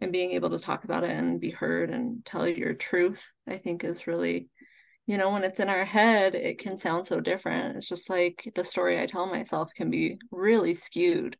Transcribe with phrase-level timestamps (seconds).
[0.00, 3.56] and being able to talk about it and be heard and tell your truth i
[3.56, 4.48] think is really
[5.10, 7.76] you know when it's in our head it can sound so different.
[7.76, 11.36] It's just like the story i tell myself can be really skewed.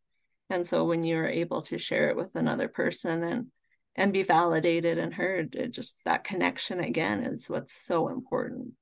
[0.49, 3.47] And so when you're able to share it with another person and
[3.95, 8.73] and be validated and heard it just that connection again is what's so important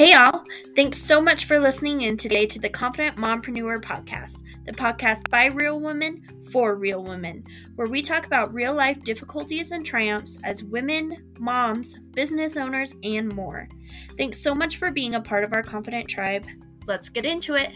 [0.00, 0.44] Hey, y'all.
[0.74, 5.48] Thanks so much for listening in today to the Confident Mompreneur podcast, the podcast by
[5.48, 10.64] real women for real women, where we talk about real life difficulties and triumphs as
[10.64, 13.68] women, moms, business owners, and more.
[14.16, 16.46] Thanks so much for being a part of our Confident tribe.
[16.86, 17.70] Let's get into it.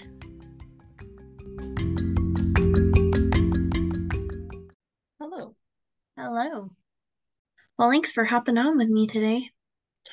[5.20, 5.54] hello
[6.16, 6.70] Hello.
[7.78, 9.50] Well, thanks for hopping on with me today.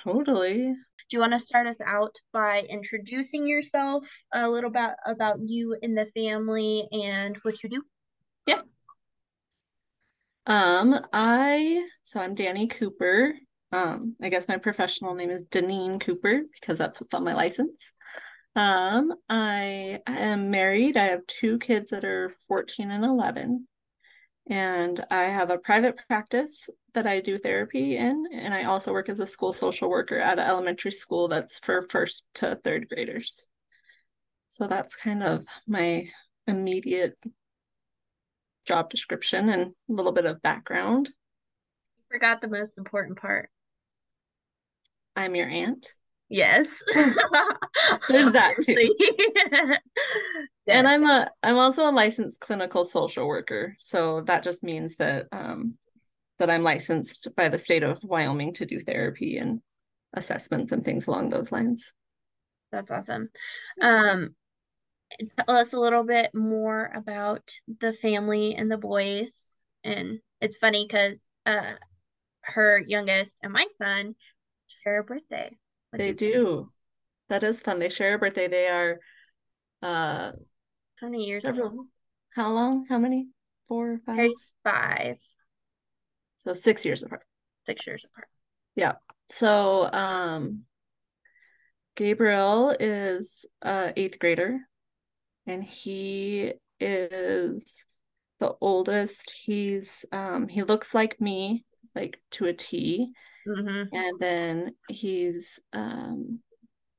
[0.04, 0.76] totally
[1.12, 5.76] Do you want to start us out by introducing yourself a little bit about you
[5.84, 7.84] and the family and what you do?
[8.48, 8.62] Yeah.
[10.46, 13.34] Um, I so I'm Danny Cooper.
[13.74, 17.92] Um, I guess my professional name is Danyne Cooper because that's what's on my license.
[18.56, 20.96] Um, I am married.
[20.96, 23.68] I have two kids that are 14 and 11.
[24.52, 29.08] And I have a private practice that I do therapy in, and I also work
[29.08, 33.48] as a school social worker at an elementary school that's for first to third graders.
[34.50, 36.04] So that's kind of my
[36.48, 37.18] immediate
[38.66, 41.08] job description and a little bit of background.
[41.98, 43.50] You forgot the most important part.
[45.16, 45.94] I'm your aunt.
[46.32, 46.68] Yes.
[46.94, 48.96] There's that too.
[50.68, 53.76] And I'm a I'm also a licensed clinical social worker.
[53.80, 55.74] So that just means that um
[56.40, 59.62] that I'm licensed by the state of Wyoming to do therapy and
[60.14, 61.94] assessments and things along those lines.
[62.72, 63.30] That's awesome.
[63.82, 64.36] Um,
[65.38, 69.34] tell us a little bit more about the family and the boys.
[69.84, 71.74] And it's funny because uh,
[72.42, 74.16] her youngest and my son
[74.68, 75.58] share a birthday.
[75.94, 76.72] They do.
[77.30, 77.80] That is fun.
[77.80, 78.48] They share a birthday.
[78.48, 79.00] They are
[79.82, 80.32] uh
[81.00, 81.86] How many years several ago?
[82.36, 82.86] how long?
[82.90, 83.28] How many?
[83.68, 84.32] Four or five?
[84.64, 85.18] Five,
[86.38, 87.24] So six years apart.
[87.66, 88.28] six years apart.
[88.76, 88.94] Yeah.
[89.30, 90.64] So um
[91.96, 94.60] Gabriel is uh eighth grader
[95.46, 97.86] and he is
[98.40, 99.32] the oldest.
[99.46, 101.66] He's um he looks like me,
[101.96, 103.12] like to a T.
[103.48, 103.96] Mm-hmm.
[103.96, 106.40] And then he's um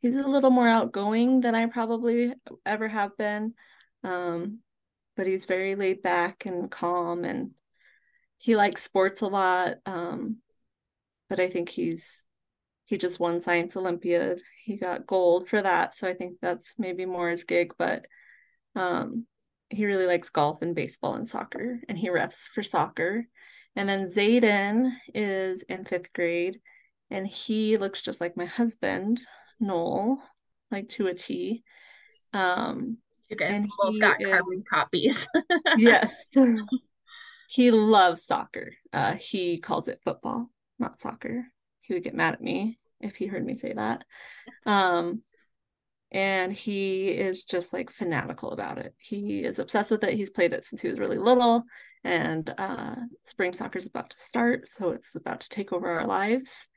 [0.00, 2.34] he's a little more outgoing than I probably
[2.66, 3.54] ever have been.
[4.04, 4.60] Um
[5.16, 7.52] but he's very laid back and calm and
[8.38, 9.76] he likes sports a lot.
[9.86, 10.38] Um
[11.28, 12.26] but I think he's
[12.86, 14.42] he just won Science Olympiad.
[14.64, 18.06] He got gold for that, so I think that's maybe more his gig, but
[18.74, 19.26] um
[19.70, 23.26] he really likes golf and baseball and soccer and he refs for soccer.
[23.76, 26.60] And then Zayden is in 5th grade
[27.10, 29.22] and he looks just like my husband,
[29.60, 30.22] Noel,
[30.70, 31.62] like to a T.
[32.32, 35.16] Um You guys And both got is- carbon copies.
[35.78, 36.26] yes.
[37.48, 38.72] he loves soccer.
[38.92, 41.46] Uh, he calls it football, not soccer.
[41.80, 44.04] He would get mad at me if he heard me say that.
[44.66, 45.22] Um,
[46.12, 48.94] and he is just like fanatical about it.
[48.98, 50.14] He is obsessed with it.
[50.14, 51.64] He's played it since he was really little.
[52.04, 56.06] And uh, spring soccer is about to start, so it's about to take over our
[56.06, 56.68] lives.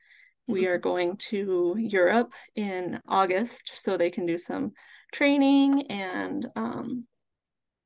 [0.46, 4.72] We are going to Europe in August so they can do some
[5.12, 7.06] training and um,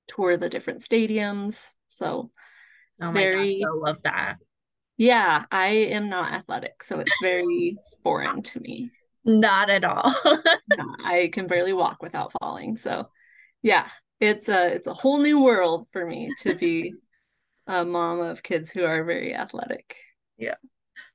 [0.07, 1.71] tour the different stadiums.
[1.89, 2.31] So
[2.95, 4.37] it's Oh my very, gosh, so love that.
[4.99, 8.91] yeah, I am not athletic, so it's very foreign to me.
[9.25, 10.15] Not at all.
[10.25, 12.77] Yeah, I can barely walk without falling.
[12.77, 13.09] So
[13.63, 13.87] yeah,
[14.21, 16.95] it's a it's a whole new world for me to be
[17.67, 19.97] a mom of kids who are very athletic.
[20.39, 20.55] Yeah.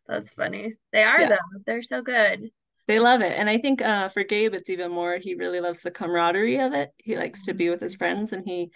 [0.08, 0.76] That's funny.
[0.94, 1.30] They are Yeah.
[1.30, 1.60] though.
[1.66, 2.52] They're so good.
[2.88, 3.32] They love it.
[3.32, 6.74] And I think uh, for Gabe, it's even more, he really loves the camaraderie of
[6.74, 6.92] it.
[6.98, 8.70] He likes to be with his friends and he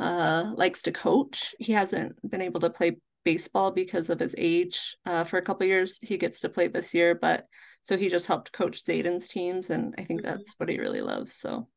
[0.00, 1.54] uh, likes to coach.
[1.60, 5.66] He hasn't been able to play baseball because of his age uh, for a couple
[5.66, 5.98] years.
[6.02, 7.46] He gets to play this year, but
[7.86, 9.70] so he just helped coach Zayden's teams.
[9.70, 10.24] And I think Mhm.
[10.24, 11.32] that's what he really loves.
[11.32, 11.68] So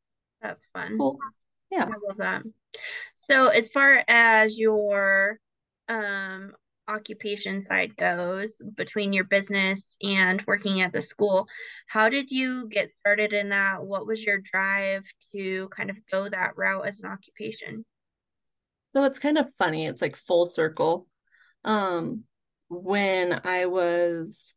[0.42, 0.98] That's fun.
[0.98, 1.20] cool.
[1.70, 1.86] Yeah.
[1.86, 2.42] I love that.
[3.14, 5.40] So as far as your
[5.88, 6.54] um
[6.88, 11.48] occupation side goes, between your business and working at the school,
[11.86, 13.84] how did you get started in that?
[13.86, 17.86] What was your drive to kind of go that route as an occupation?
[18.90, 19.86] So it's kind of funny.
[19.86, 21.08] It's like full circle.
[21.64, 22.24] Um,
[22.70, 24.56] when I was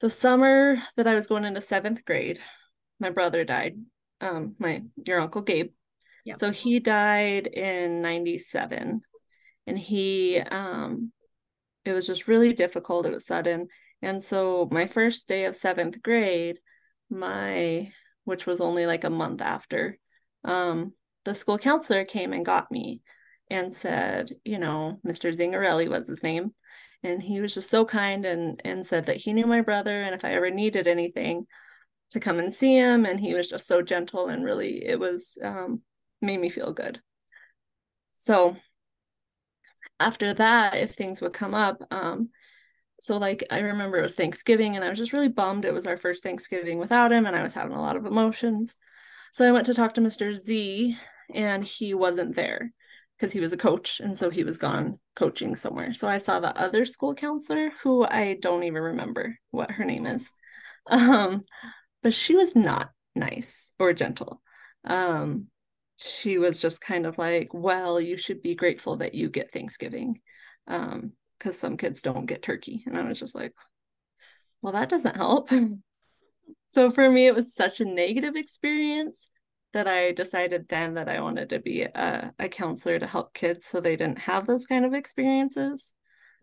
[0.00, 2.40] the summer that I was going into seventh grade,
[2.98, 3.76] my brother died.
[4.20, 5.70] Um, my your uncle Gabe.
[6.24, 6.38] Yep.
[6.38, 9.00] So he died in 97
[9.66, 11.12] and he um
[11.84, 13.06] it was just really difficult.
[13.06, 13.68] It was sudden.
[14.02, 16.58] And so my first day of 7th grade,
[17.08, 17.90] my
[18.24, 19.98] which was only like a month after,
[20.44, 20.92] um
[21.24, 23.02] the school counselor came and got me
[23.50, 25.32] and said, you know, Mr.
[25.36, 26.54] Zingarelli was his name.
[27.02, 30.14] And he was just so kind and and said that he knew my brother and
[30.14, 31.46] if I ever needed anything
[32.10, 33.06] to come and see him.
[33.06, 35.82] And he was just so gentle and really it was um
[36.20, 37.00] made me feel good.
[38.12, 38.56] So
[39.98, 42.30] after that, if things would come up, um,
[43.00, 45.86] so like I remember it was Thanksgiving and I was just really bummed it was
[45.86, 48.76] our first Thanksgiving without him and I was having a lot of emotions.
[49.32, 50.34] So I went to talk to Mr.
[50.34, 50.96] Z
[51.34, 52.72] and he wasn't there
[53.16, 55.92] because he was a coach and so he was gone coaching somewhere.
[55.92, 60.06] So I saw the other school counselor who I don't even remember what her name
[60.06, 60.30] is.
[60.90, 61.44] Um
[62.02, 64.40] but she was not nice or gentle.
[64.84, 65.48] Um
[65.98, 70.20] she was just kind of like, well, you should be grateful that you get Thanksgiving.
[70.66, 72.82] Um because some kids don't get turkey.
[72.86, 73.52] And I was just like,
[74.62, 75.50] well, that doesn't help.
[76.68, 79.28] so for me, it was such a negative experience
[79.72, 83.66] that I decided then that I wanted to be a, a counselor to help kids
[83.66, 85.92] so they didn't have those kind of experiences.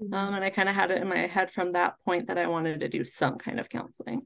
[0.02, 0.14] Mm-hmm.
[0.14, 2.48] Um, and I kind of had it in my head from that point that I
[2.48, 4.22] wanted to do some kind of counseling.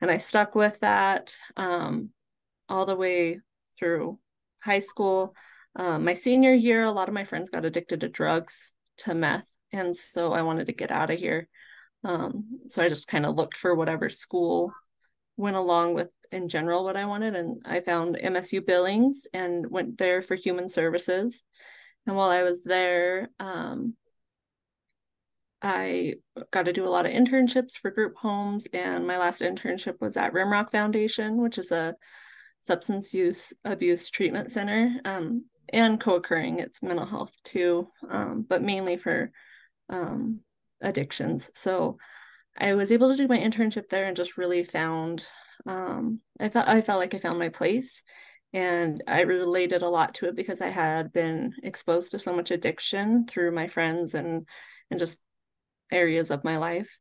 [0.00, 2.10] And I stuck with that um,
[2.68, 3.40] all the way
[3.78, 4.18] through
[4.62, 5.34] high school.
[5.76, 9.46] Um, my senior year, a lot of my friends got addicted to drugs, to meth.
[9.72, 11.48] And so I wanted to get out of here.
[12.04, 14.72] Um, so I just kind of looked for whatever school
[15.40, 17.34] went along with in general what I wanted.
[17.34, 21.42] And I found MSU Billings and went there for human services.
[22.06, 23.94] And while I was there, um,
[25.62, 26.14] I
[26.50, 28.66] got to do a lot of internships for group homes.
[28.72, 31.96] And my last internship was at Rimrock Foundation, which is a
[32.60, 38.96] substance use abuse treatment center um, and co-occurring it's mental health too um, but mainly
[38.96, 39.32] for
[39.88, 40.40] um,
[40.82, 41.96] addictions so
[42.56, 45.26] I was able to do my internship there and just really found
[45.66, 48.02] um, I felt I felt like I found my place
[48.52, 52.50] and I related a lot to it because I had been exposed to so much
[52.50, 54.48] addiction through my friends and
[54.90, 55.20] and just
[55.90, 56.98] areas of my life.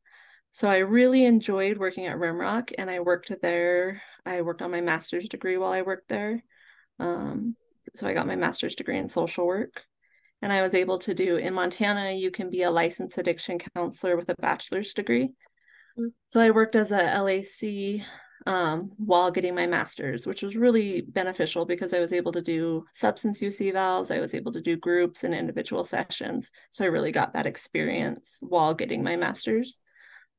[0.51, 4.01] So I really enjoyed working at Rimrock and I worked there.
[4.25, 6.43] I worked on my master's degree while I worked there.
[6.99, 7.55] Um,
[7.95, 9.83] so I got my master's degree in social work
[10.41, 14.15] and I was able to do in Montana, you can be a licensed addiction counselor
[14.15, 15.29] with a bachelor's degree.
[15.97, 16.07] Mm-hmm.
[16.27, 18.05] So I worked as a LAC
[18.47, 22.85] um, while getting my master's, which was really beneficial because I was able to do
[22.93, 24.15] substance use evals.
[24.15, 26.51] I was able to do groups and individual sessions.
[26.69, 29.79] So I really got that experience while getting my master's.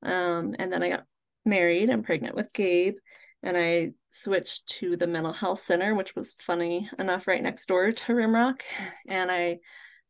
[0.02, 1.04] Um, and then I got
[1.44, 2.96] married and pregnant with Gabe,
[3.42, 7.92] and I switched to the mental health center, which was funny enough right next door
[7.92, 8.60] to Rimrock.
[9.06, 9.58] And I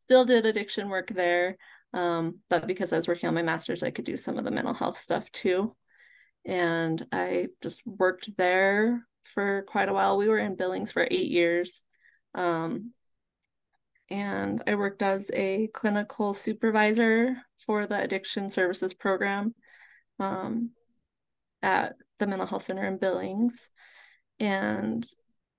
[0.00, 1.56] still did addiction work there.
[1.92, 4.50] Um, but because I was working on my master's, I could do some of the
[4.50, 5.76] mental health stuff too.
[6.46, 10.16] And I just worked there for quite a while.
[10.16, 11.84] We were in Billings for eight years.
[12.34, 12.92] Um,
[14.08, 19.54] and I worked as a clinical supervisor for the addiction services program
[20.18, 20.70] um,
[21.62, 23.68] at the mental health center in Billings.
[24.38, 25.06] And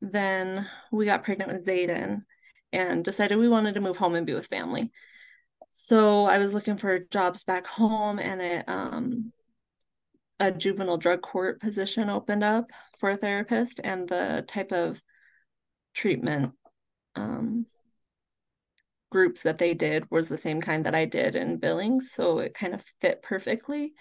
[0.01, 2.23] then we got pregnant with Zayden
[2.73, 4.91] and decided we wanted to move home and be with family.
[5.69, 9.31] So I was looking for jobs back home and um
[10.39, 14.99] a juvenile drug court position opened up for a therapist and the type of
[15.93, 16.53] treatment
[17.15, 17.67] um,
[19.11, 22.11] groups that they did was the same kind that I did in Billings.
[22.11, 23.93] So it kind of fit perfectly.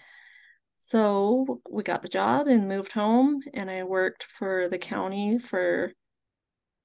[0.77, 5.93] So we got the job and moved home, and I worked for the county for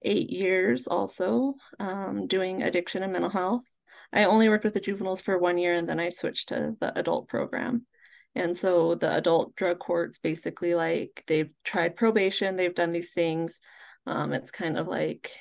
[0.02, 3.62] eight years also, um, doing addiction and mental health.
[4.12, 6.96] I only worked with the juveniles for one year and then I switched to the
[6.98, 7.86] adult program.
[8.34, 13.60] And so the adult drug courts basically like they've tried probation, they've done these things.
[14.06, 15.32] Um, it's kind of like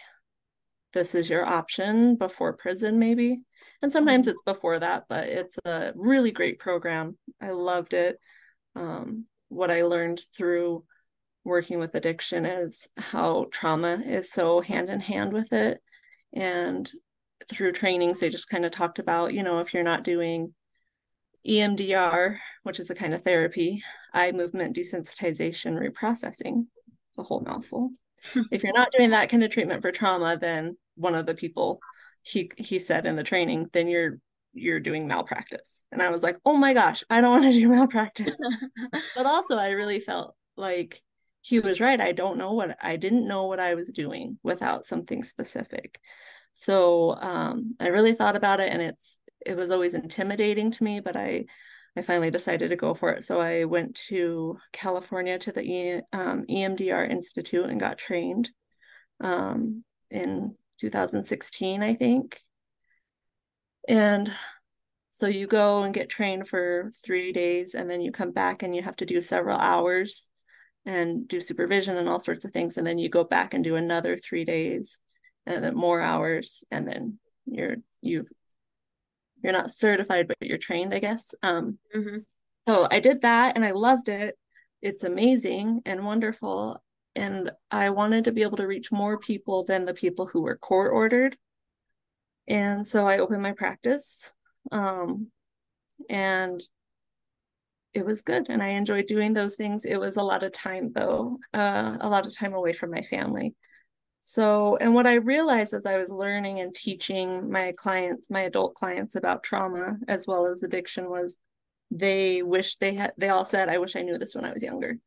[0.94, 3.42] this is your option before prison, maybe.
[3.82, 4.32] And sometimes mm-hmm.
[4.32, 7.18] it's before that, but it's a really great program.
[7.42, 8.18] I loved it.
[8.76, 10.86] Um, what I learned through
[11.46, 15.80] working with addiction is how trauma is so hand in hand with it.
[16.34, 16.92] And
[17.50, 20.54] through trainings, they just kind of talked about, you know, if you're not doing
[21.48, 23.84] EMDR, which is a kind of therapy,
[24.14, 26.66] eye movement desensitization reprocessing.
[27.10, 27.92] It's a whole mouthful.
[28.52, 31.80] if you're not doing that kind of treatment for trauma, then one of the people
[32.24, 34.18] he he said in the training, then you're
[34.54, 35.86] you're doing malpractice.
[35.92, 38.32] And I was like, oh my gosh, I don't want to do malpractice.
[39.16, 41.04] but also I really felt like
[41.46, 42.02] he was right.
[42.02, 46.00] I don't know what I didn't know what I was doing without something specific.
[46.54, 51.02] So um, I really thought about it, and it's it was always intimidating to me,
[51.02, 51.46] but I
[51.96, 53.24] I finally decided to go for it.
[53.24, 58.50] So I went to California to the e, um, EMDR Institute and got trained
[59.22, 62.42] um, in 2016, I think.
[63.88, 64.32] And
[65.12, 68.76] so you go and get trained for three days, and then you come back and
[68.76, 70.28] you have to do several hours
[70.86, 73.76] and do supervision and all sorts of things and then you go back and do
[73.76, 75.00] another three days
[75.46, 78.30] and then more hours and then you're you've
[79.44, 81.34] you're not certified but you're trained i guess.
[81.44, 82.18] Um mm-hmm.
[82.68, 84.38] so i did that and i loved it.
[84.82, 86.82] It's amazing and wonderful
[87.16, 90.58] and i wanted to be able to reach more people than the people who were
[90.58, 91.38] court ordered.
[92.48, 94.34] And so i opened my practice
[94.72, 95.28] um
[96.10, 96.62] and
[97.96, 99.86] it was good and I enjoyed doing those things.
[99.86, 103.02] It was a lot of time though, uh, a lot of time away from my
[103.02, 103.56] family.
[104.20, 108.76] So, and what I realized as I was learning and teaching my clients, my adult
[108.76, 111.38] clients about trauma as well as addiction was
[111.90, 114.64] they wish they had, they all said, I wish I knew this when I was
[114.64, 114.98] younger.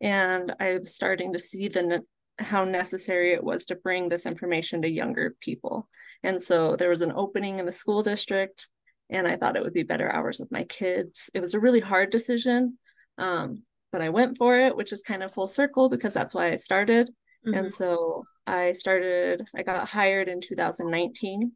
[0.00, 2.04] And I'm starting to see the,
[2.38, 5.88] how necessary it was to bring this information to younger people.
[6.22, 8.68] And so there was an opening in the school district
[9.10, 11.30] and I thought it would be better hours with my kids.
[11.34, 12.78] It was a really hard decision,
[13.18, 13.62] um,
[13.92, 16.56] but I went for it, which is kind of full circle because that's why I
[16.56, 17.08] started.
[17.46, 17.54] Mm-hmm.
[17.54, 21.52] And so I started, I got hired in 2019.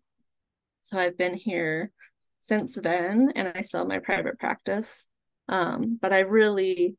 [0.80, 1.90] So I've been here
[2.40, 5.06] since then, and I still have my private practice.
[5.48, 6.96] Um, but I've really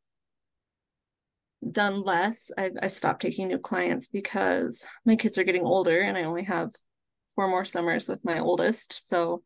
[1.71, 2.51] done less.
[2.57, 6.43] I've, I've stopped taking new clients because my kids are getting older and I only
[6.43, 6.71] have
[7.35, 9.07] four more summers with my oldest.
[9.07, 9.41] So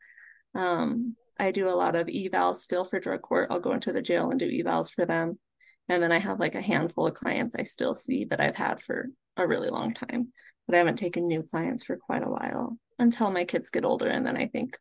[0.55, 3.47] um, I do a lot of evals still for drug court.
[3.49, 5.39] I'll go into the jail and do evals for them.
[5.87, 8.81] And then I have like a handful of clients I still see that I've had
[8.81, 10.31] for a really long time,
[10.67, 14.07] but I haven't taken new clients for quite a while until my kids get older.
[14.07, 14.77] And then I think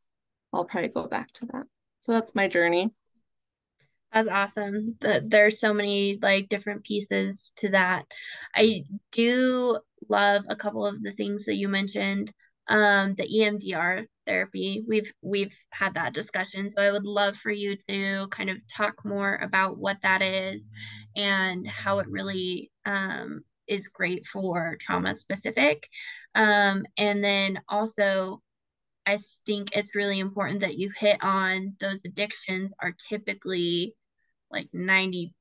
[0.52, 1.64] I'll probably go back to that.
[2.00, 2.90] So that's my journey.
[4.12, 4.96] That's awesome.
[5.00, 8.04] The, there's so many like different pieces to that.
[8.54, 12.32] I do love a couple of the things that you mentioned.
[12.68, 14.84] Um, the EMDR therapy.
[14.86, 16.70] We've we've had that discussion.
[16.70, 20.68] So I would love for you to kind of talk more about what that is
[21.16, 25.88] and how it really um, is great for trauma specific.
[26.34, 28.42] Um, and then also
[29.06, 33.94] I think it's really important that you hit on those addictions are typically
[34.50, 35.32] like 90%,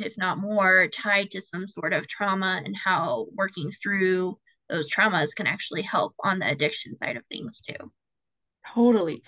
[0.00, 4.38] if not more, tied to some sort of trauma and how working through
[4.70, 7.92] those traumas can actually help on the addiction side of things too.
[8.74, 9.22] Totally.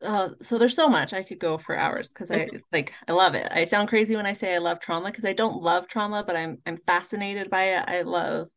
[0.00, 3.34] Uh, so there's so much I could go for hours because I like I love
[3.34, 3.48] it.
[3.50, 6.36] I sound crazy when I say I love trauma because I don't love trauma, but
[6.36, 7.84] I'm I'm fascinated by it.
[7.86, 8.48] I love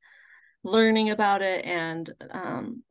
[0.63, 2.83] learning about it and um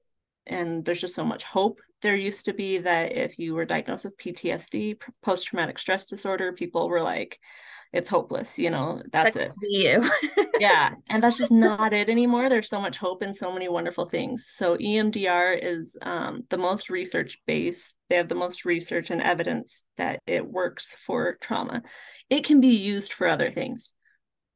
[0.47, 1.81] and there's just so much hope.
[2.03, 6.53] There used to be that if you were diagnosed with PTSD, post traumatic stress disorder,
[6.53, 7.39] people were like,
[7.93, 9.55] it's hopeless you know that's it.
[9.63, 10.09] you.
[10.61, 14.09] Yeah and that's just not it anymore there's so much hope and so many wonderful
[14.09, 14.47] things.
[14.47, 19.85] So emdr is um, the most research based they have the most research and evidence
[19.97, 21.83] that it works for trauma.
[22.29, 23.95] It can be used for other things.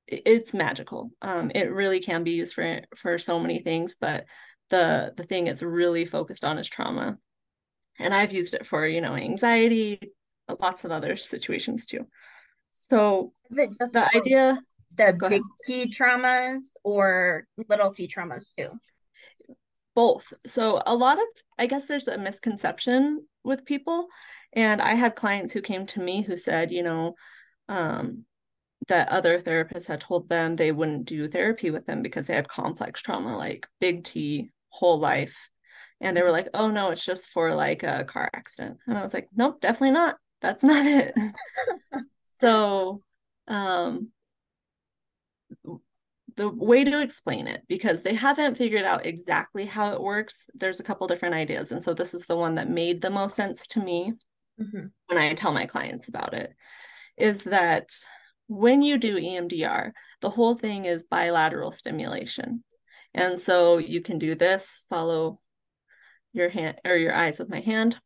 [0.07, 1.11] It's magical.
[1.23, 4.27] Um, it really can be used for for so many things but
[4.71, 7.19] the the thing it's really focused on is trauma.
[7.99, 10.01] And i've used it for you know anxiety
[10.61, 12.07] lots of other situations too
[12.77, 14.61] so is it just the idea
[14.97, 18.69] the big T traumas or little T traumas too?
[19.95, 20.33] Both.
[20.45, 21.25] So a lot of
[21.57, 24.09] I guess there's a misconception with people.
[24.53, 27.15] And I had clients who came to me who said, you know,
[27.69, 28.25] um,
[28.89, 32.49] that other therapists had told them they wouldn't do therapy with them because they had
[32.49, 35.49] complex trauma, like big T, whole life.
[36.01, 38.79] And they were like, oh no, it's just for like a car accident.
[38.89, 40.17] And I was like, nope, definitely not.
[40.41, 41.15] That's not it.
[42.45, 43.03] so
[43.49, 44.09] um
[46.37, 50.81] the way to explain it because they haven't figured out exactly how it works there's
[50.81, 53.67] a couple different ideas and so this is the one that made the most sense
[53.67, 54.13] to me
[54.61, 54.87] mm-hmm.
[55.07, 56.53] when i tell my clients about it
[57.17, 57.91] is that
[58.49, 62.63] when you do emdr the whole thing is bilateral stimulation
[63.15, 65.41] and so you can do this follow
[66.33, 67.97] your hand or your eyes with my hand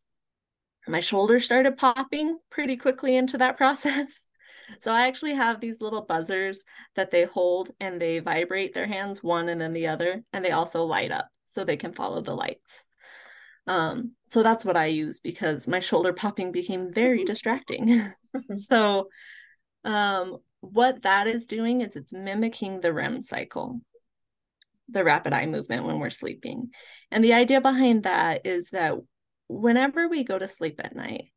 [0.89, 4.27] my shoulders started popping pretty quickly into that process.
[4.81, 6.63] So I actually have these little buzzers
[6.95, 10.51] that they hold and they vibrate their hands one and then the other, and they
[10.51, 12.85] also light up so they can follow the lights.
[13.67, 18.13] Um, so that's what I use because my shoulder popping became very distracting.
[18.57, 19.09] so
[19.85, 23.81] um, what that is doing is it's mimicking the REM cycle,
[24.89, 26.71] the rapid eye movement when we're sleeping.
[27.11, 28.95] And the idea behind that is that
[29.49, 31.33] whenever we go to sleep at night,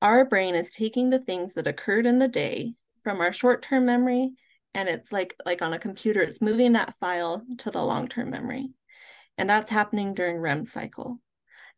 [0.00, 4.32] our brain is taking the things that occurred in the day from our short-term memory
[4.74, 8.68] and it's like like on a computer it's moving that file to the long-term memory.
[9.36, 11.20] And that's happening during REM cycle.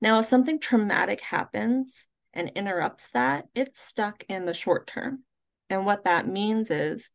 [0.00, 5.24] Now if something traumatic happens and interrupts that it's stuck in the short term
[5.68, 7.10] and what that means is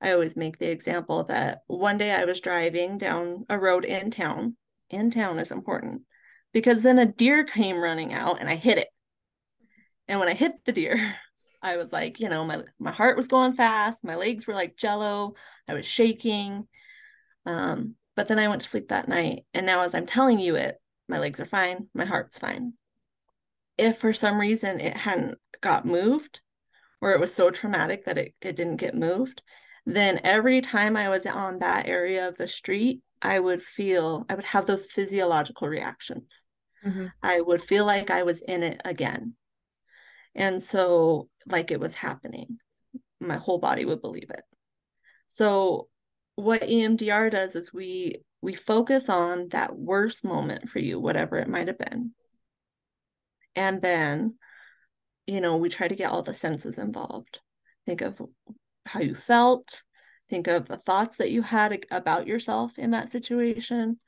[0.00, 4.10] I always make the example that one day I was driving down a road in
[4.10, 4.56] town.
[4.90, 6.02] In town is important
[6.56, 8.88] because then a deer came running out and I hit it.
[10.08, 11.14] And when I hit the deer,
[11.62, 14.78] I was like, you know, my my heart was going fast, my legs were like
[14.78, 15.34] jello,
[15.68, 16.66] I was shaking.
[17.44, 20.56] Um, but then I went to sleep that night, and now as I'm telling you
[20.56, 20.76] it,
[21.10, 22.72] my legs are fine, my heart's fine.
[23.76, 26.40] If for some reason it hadn't got moved,
[27.02, 29.42] or it was so traumatic that it, it didn't get moved,
[29.84, 34.36] then every time I was on that area of the street, I would feel, I
[34.36, 36.45] would have those physiological reactions.
[36.84, 37.06] Mm-hmm.
[37.22, 39.34] I would feel like I was in it again.
[40.34, 42.58] And so, like it was happening,
[43.20, 44.42] my whole body would believe it.
[45.28, 45.88] So,
[46.34, 51.48] what EMDR does is we we focus on that worst moment for you, whatever it
[51.48, 52.12] might have been.
[53.56, 54.34] And then,
[55.26, 57.40] you know, we try to get all the senses involved.
[57.86, 58.20] Think of
[58.84, 59.82] how you felt,
[60.28, 63.98] think of the thoughts that you had about yourself in that situation,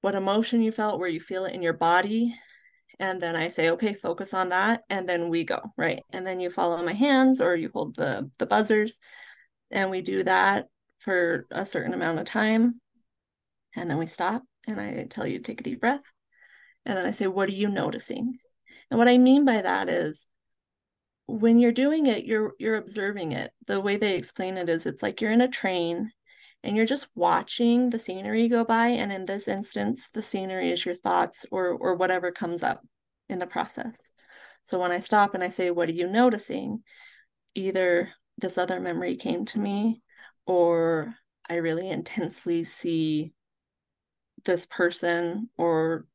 [0.00, 2.34] what emotion you felt, where you feel it in your body,
[3.00, 4.82] and then I say, okay, focus on that.
[4.90, 6.02] And then we go, right?
[6.12, 8.98] And then you follow my hands or you hold the, the buzzers.
[9.70, 10.66] And we do that
[10.98, 12.80] for a certain amount of time.
[13.76, 16.02] And then we stop and I tell you to take a deep breath.
[16.84, 18.38] And then I say, what are you noticing?
[18.90, 20.26] And what I mean by that is
[21.26, 23.52] when you're doing it, you're you're observing it.
[23.66, 26.10] The way they explain it is it's like you're in a train
[26.62, 30.84] and you're just watching the scenery go by and in this instance the scenery is
[30.84, 32.84] your thoughts or or whatever comes up
[33.28, 34.10] in the process.
[34.62, 36.82] So when i stop and i say what are you noticing?
[37.58, 40.00] either this other memory came to me
[40.46, 41.14] or
[41.48, 43.32] i really intensely see
[44.44, 46.06] this person or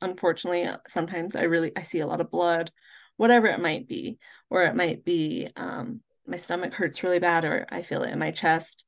[0.00, 2.70] unfortunately sometimes i really i see a lot of blood
[3.16, 7.66] whatever it might be or it might be um, my stomach hurts really bad or
[7.70, 8.84] i feel it in my chest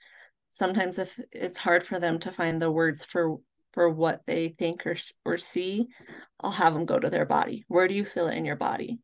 [0.53, 3.39] sometimes if it's hard for them to find the words for
[3.73, 5.89] for what they think or or see
[6.41, 7.65] i'll have them go to their body.
[7.67, 9.01] Where do you feel it in your body?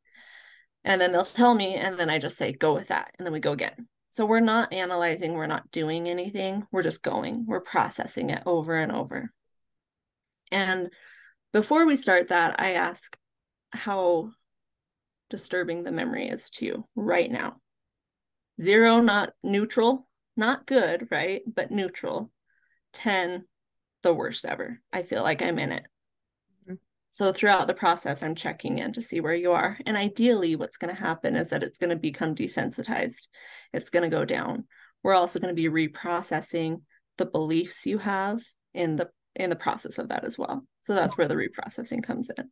[0.84, 3.32] And then they'll tell me and then i just say go with that and then
[3.32, 3.88] we go again.
[4.10, 7.44] So we're not analyzing we're not doing anything we're just going.
[7.46, 9.32] We're processing it over and over.
[10.52, 10.90] And
[11.52, 13.16] before we start that i ask
[13.72, 14.30] how
[15.30, 17.56] disturbing the memory is to you right now.
[18.60, 20.07] Zero not neutral
[20.38, 21.42] not good, right?
[21.46, 22.30] But neutral.
[22.94, 23.44] 10,
[24.02, 24.80] the worst ever.
[24.92, 25.84] I feel like I'm in it.
[26.64, 26.74] Mm-hmm.
[27.08, 29.78] So throughout the process, I'm checking in to see where you are.
[29.84, 33.26] And ideally, what's going to happen is that it's going to become desensitized.
[33.72, 34.64] It's going to go down.
[35.02, 36.82] We're also going to be reprocessing
[37.18, 40.64] the beliefs you have in the in the process of that as well.
[40.82, 42.50] So that's where the reprocessing comes in.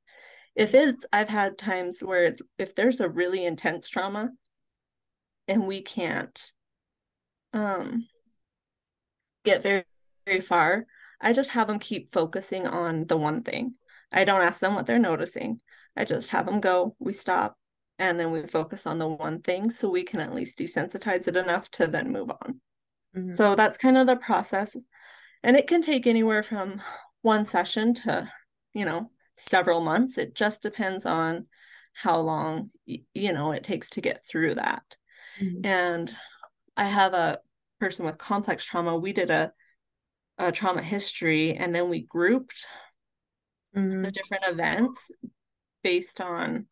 [0.54, 4.30] If it's I've had times where it's if there's a really intense trauma
[5.48, 6.52] and we can't
[7.56, 8.06] um
[9.44, 9.84] get very
[10.26, 10.86] very far
[11.20, 13.74] i just have them keep focusing on the one thing.
[14.12, 15.60] I don't ask them what they're noticing.
[15.96, 17.56] I just have them go we stop
[17.98, 21.36] and then we focus on the one thing so we can at least desensitize it
[21.36, 22.60] enough to then move on.
[23.16, 23.30] Mm-hmm.
[23.30, 24.76] so that's kind of the process.
[25.42, 26.82] And it can take anywhere from
[27.22, 28.30] one session to
[28.74, 30.18] you know several months.
[30.18, 31.46] It just depends on
[31.94, 34.84] how long you know it takes to get through that.
[35.40, 35.66] Mm-hmm.
[35.66, 36.16] and
[36.78, 37.38] i have a
[37.80, 39.52] person with complex trauma, we did a,
[40.38, 42.66] a trauma history and then we grouped
[43.76, 44.02] mm-hmm.
[44.02, 45.10] the different events
[45.82, 46.66] based on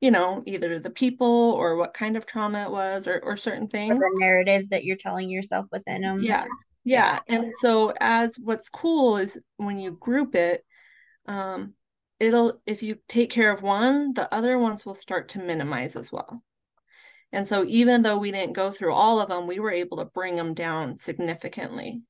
[0.00, 3.68] you know either the people or what kind of trauma it was or, or certain
[3.68, 6.44] things or the narrative that you're telling yourself within them yeah.
[6.84, 10.64] yeah and so as what's cool is when you group it
[11.26, 11.74] um
[12.18, 16.10] it'll if you take care of one the other ones will start to minimize as
[16.10, 16.42] well
[17.32, 20.04] and so even though we didn't go through all of them, we were able to
[20.04, 22.02] bring them down significantly.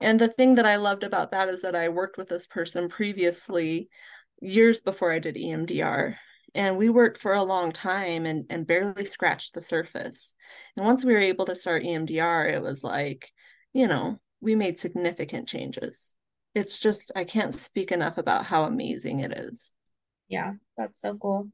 [0.00, 2.88] And the thing that I loved about that is that I worked with this person
[2.88, 3.88] previously,
[4.40, 6.16] years before I did EMDR.
[6.54, 10.34] And we worked for a long time and, and barely scratched the surface.
[10.76, 13.30] And once we were able to start EMDR, it was like,
[13.74, 16.14] you know, we made significant changes.
[16.54, 19.74] It's just, I can't speak enough about how amazing it is.
[20.28, 21.48] Yeah, that's so cool.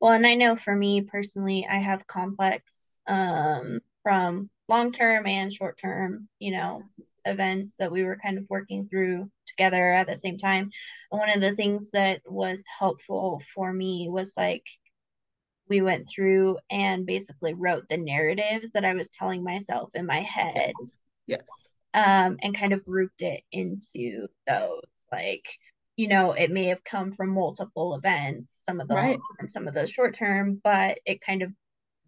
[0.00, 5.52] Well, and I know for me personally, I have complex um from long term and
[5.52, 6.82] short term, you know,
[7.24, 10.70] events that we were kind of working through together at the same time.
[11.10, 14.64] And one of the things that was helpful for me was like
[15.68, 20.20] we went through and basically wrote the narratives that I was telling myself in my
[20.20, 20.72] head.
[20.78, 20.98] Yes.
[21.26, 21.76] yes.
[21.94, 25.46] Um, and kind of grouped it into those like
[25.96, 29.18] you know it may have come from multiple events some of the right.
[29.38, 31.50] term some of the short term but it kind of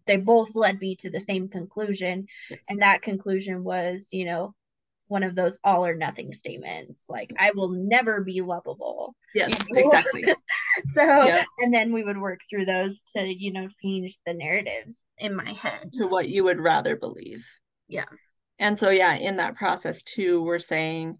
[0.05, 2.59] they both led me to the same conclusion yes.
[2.69, 4.53] and that conclusion was you know
[5.07, 9.75] one of those all or nothing statements like i will never be lovable yes you
[9.75, 9.81] know?
[9.81, 10.23] exactly
[10.93, 11.43] so yeah.
[11.59, 15.51] and then we would work through those to you know change the narratives in my
[15.53, 17.45] head to what you would rather believe
[17.87, 18.05] yeah
[18.59, 21.17] and so yeah in that process too we're saying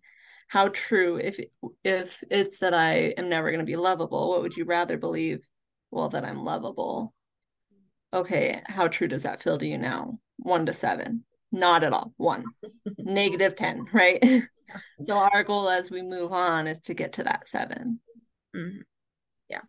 [0.49, 1.39] how true if
[1.83, 5.47] if it's that i am never going to be lovable what would you rather believe?
[5.91, 7.13] Well that i'm lovable.
[8.13, 10.19] Okay how true does that feel to you now?
[10.37, 11.23] One to seven.
[11.51, 12.13] Not at all.
[12.17, 12.43] One.
[12.97, 14.23] Negative 10 right?
[15.03, 17.99] So our goal as we move on is to get to that 7
[18.55, 18.77] mm-hmm.
[19.49, 19.61] yeah.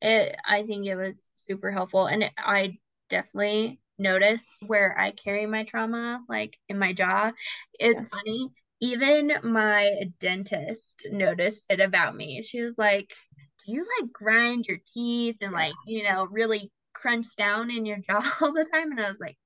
[0.00, 2.78] It i think it was super helpful and it, i
[3.10, 7.32] definitely notice where i carry my trauma like in my jaw.
[7.78, 8.08] It's yes.
[8.10, 8.48] funny
[8.80, 13.12] even my dentist noticed it about me she was like
[13.64, 17.98] do you like grind your teeth and like you know really crunch down in your
[17.98, 19.36] jaw all the time and i was like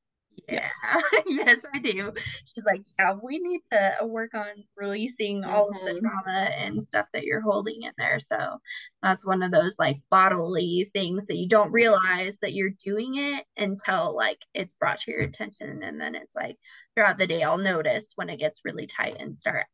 [0.49, 1.03] yeah, yes.
[1.27, 2.13] yes, I do.
[2.45, 5.79] She's like, yeah, we need to work on releasing all mm-hmm.
[5.79, 6.07] of the mm-hmm.
[6.07, 8.21] trauma and stuff that you're holding in there.
[8.21, 8.59] So
[9.03, 13.45] that's one of those like bodily things that you don't realize that you're doing it
[13.57, 15.83] until like it's brought to your attention.
[15.83, 16.57] And then it's like
[17.01, 19.65] throughout the day, I'll notice when it gets really tight and start,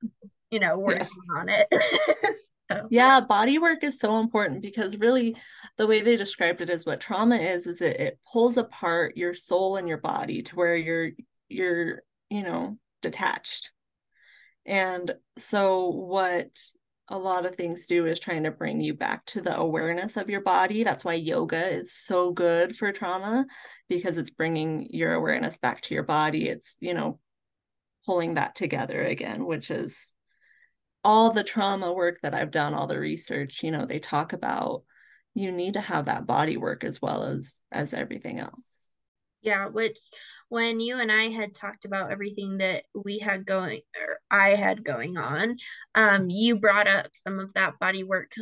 [0.52, 1.10] you know, working yes.
[1.36, 1.68] on it.
[2.68, 2.88] Oh.
[2.90, 5.36] Yeah, body work is so important because really
[5.76, 9.34] the way they described it is what trauma is is it, it pulls apart your
[9.34, 11.12] soul and your body to where you're
[11.48, 13.70] you're, you know, detached.
[14.64, 16.48] And so what
[17.08, 20.28] a lot of things do is trying to bring you back to the awareness of
[20.28, 20.82] your body.
[20.82, 23.46] That's why yoga is so good for trauma
[23.88, 26.48] because it's bringing your awareness back to your body.
[26.48, 27.20] It's, you know,
[28.06, 30.12] pulling that together again, which is
[31.04, 34.82] all the trauma work that I've done, all the research, you know, they talk about
[35.34, 38.90] you need to have that body work as well as as everything else.
[39.46, 39.98] Yeah, which
[40.48, 44.84] when you and I had talked about everything that we had going or I had
[44.84, 45.56] going on,
[45.94, 48.32] um, you brought up some of that body work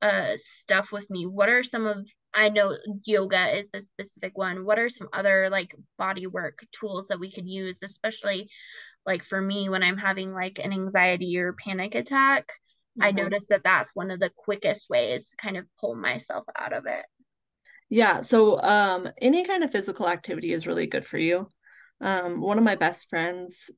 [0.00, 1.26] uh stuff with me.
[1.26, 4.64] What are some of I know yoga is a specific one.
[4.64, 8.48] What are some other like body work tools that we could use, especially
[9.06, 13.02] like for me when i'm having like an anxiety or panic attack mm-hmm.
[13.02, 16.72] i noticed that that's one of the quickest ways to kind of pull myself out
[16.72, 17.04] of it
[17.92, 21.46] yeah so um any kind of physical activity is really good for you
[22.00, 23.70] um one of my best friends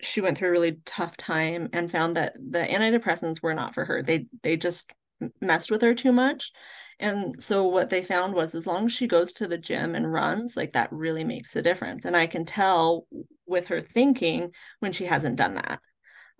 [0.00, 3.86] she went through a really tough time and found that the antidepressants were not for
[3.86, 4.92] her they they just
[5.40, 6.52] messed with her too much
[7.00, 10.12] and so what they found was as long as she goes to the gym and
[10.12, 12.04] runs, like that really makes a difference.
[12.04, 13.06] And I can tell
[13.46, 15.80] with her thinking when she hasn't done that.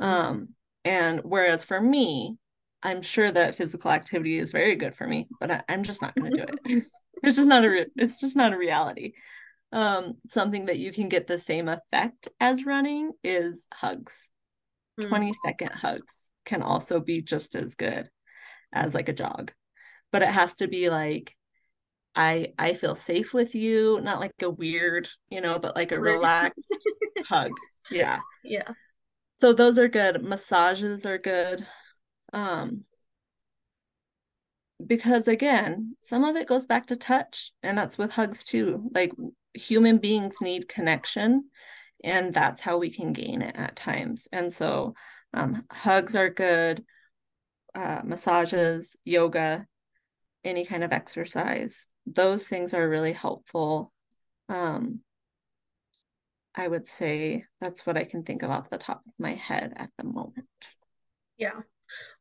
[0.00, 0.48] Um,
[0.84, 2.38] and whereas for me,
[2.82, 6.14] I'm sure that physical activity is very good for me, but I, am just not
[6.14, 6.84] going to do it.
[7.22, 9.14] it's just not a re- it's just not a reality.
[9.72, 14.30] Um, something that you can get the same effect as running is hugs.
[14.98, 15.08] Mm.
[15.08, 18.08] 20 second hugs can also be just as good
[18.72, 19.52] as like a jog
[20.12, 21.34] but it has to be like
[22.14, 26.00] I I feel safe with you, not like a weird, you know, but like a
[26.00, 26.74] relaxed
[27.26, 27.52] hug.
[27.90, 28.20] Yeah.
[28.42, 28.68] Yeah.
[29.36, 30.24] So those are good.
[30.24, 31.64] Massages are good.
[32.32, 32.84] Um
[34.84, 38.90] because again, some of it goes back to touch and that's with hugs too.
[38.94, 39.12] Like
[39.54, 41.50] human beings need connection
[42.04, 44.28] and that's how we can gain it at times.
[44.32, 44.94] And so
[45.34, 46.84] um hugs are good.
[47.74, 49.66] Uh, massages, yoga,
[50.42, 51.86] any kind of exercise.
[52.06, 53.92] Those things are really helpful.
[54.48, 55.00] Um,
[56.54, 59.74] I would say that's what I can think of off the top of my head
[59.76, 60.48] at the moment.
[61.36, 61.60] Yeah.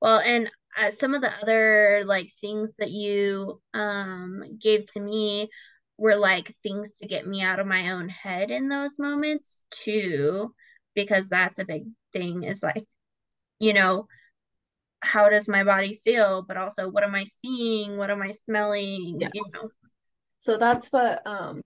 [0.01, 5.49] Well, and uh, some of the other like things that you um gave to me
[5.97, 10.53] were like things to get me out of my own head in those moments too
[10.93, 12.83] because that's a big thing is like
[13.59, 14.07] you know
[15.01, 17.97] how does my body feel but also what am i seeing?
[17.97, 19.17] What am i smelling?
[19.19, 19.31] Yes.
[19.33, 19.69] you know?
[20.39, 21.61] So that's what um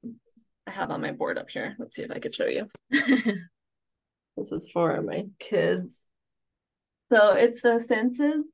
[0.68, 1.76] i have on my board up here.
[1.80, 2.68] Let's see if i could show you.
[4.38, 6.06] This is for my kids
[7.12, 8.46] so it's the senses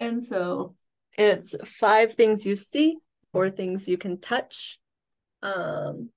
[0.00, 0.74] and so
[1.16, 2.96] it's five things you see
[3.32, 4.78] four things you can touch
[5.42, 6.10] um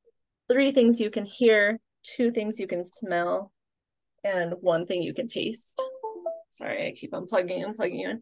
[0.50, 3.52] three things you can hear two things you can smell
[4.24, 5.82] and one thing you can taste.
[6.50, 8.22] Sorry, I keep unplugging and plugging in.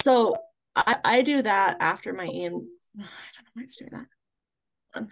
[0.00, 0.36] So
[0.74, 2.28] I, I do that after my EM.
[2.34, 5.06] I don't know why it's doing that.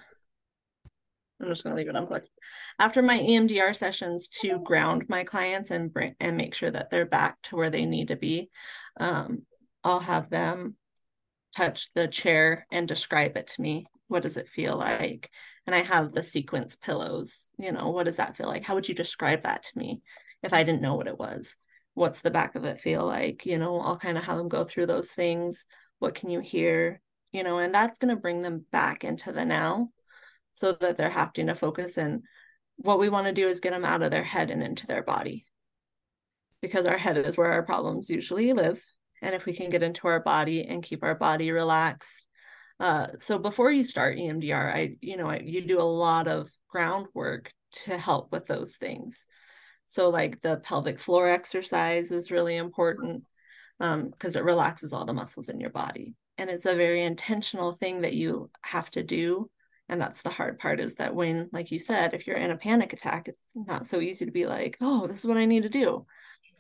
[1.41, 2.29] I'm just going to leave it unplugged.
[2.79, 7.07] After my EMDR sessions to ground my clients and bring and make sure that they're
[7.07, 8.49] back to where they need to be,
[8.99, 9.43] um,
[9.85, 10.77] I'll have them
[11.55, 13.87] touch the chair and describe it to me.
[14.09, 15.31] What does it feel like?
[15.67, 17.51] And I have the sequence pillows.
[17.59, 18.65] You know, what does that feel like?
[18.65, 20.01] How would you describe that to me
[20.43, 21.57] if I didn't know what it was?
[21.95, 23.45] What's the back of it feel like?
[23.45, 25.67] You know, I'll kind of have them go through those things.
[25.99, 27.01] What can you hear?
[27.33, 29.91] You know, and that's going to bring them back into the now
[30.57, 32.23] so that they're having to focus and
[32.77, 35.03] what we want to do is get them out of their head and into their
[35.03, 35.47] body.
[36.61, 38.83] Because our head is where our problems usually live
[39.23, 42.27] and if we can get into our body and keep our body relaxed
[42.81, 46.51] uh, so before you start emdr i you know I, you do a lot of
[46.69, 49.27] groundwork to help with those things.
[49.87, 53.25] So like the pelvic floor exercise is really important
[53.79, 56.15] because um, it relaxes all the muscles in your body.
[56.39, 59.51] And it's a very intentional thing that you have to do
[59.89, 62.57] and that's the hard part is that when like you said if you're in a
[62.57, 65.63] panic attack it's not so easy to be like oh this is what i need
[65.63, 66.07] to do.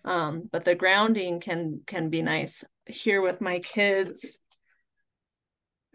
[0.04, 2.62] Um, but the grounding can can be nice.
[2.86, 4.40] Here with my kids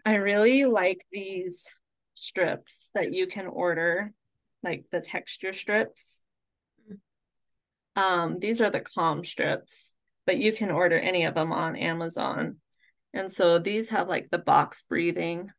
[0.04, 1.80] i really like these
[2.14, 4.12] strips that you can order
[4.62, 6.22] like the texture strips.
[7.96, 9.94] Um, these are the calm strips
[10.26, 12.56] but you can order any of them on amazon.
[13.14, 15.50] And so these have like the box breathing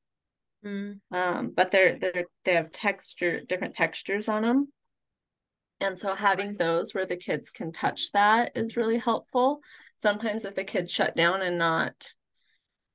[0.65, 0.99] Mm.
[1.11, 4.67] Um, but they're they're they have texture different textures on them.
[5.81, 9.59] And so having those where the kids can touch that is really helpful.
[9.97, 12.13] Sometimes if the kids shut down and not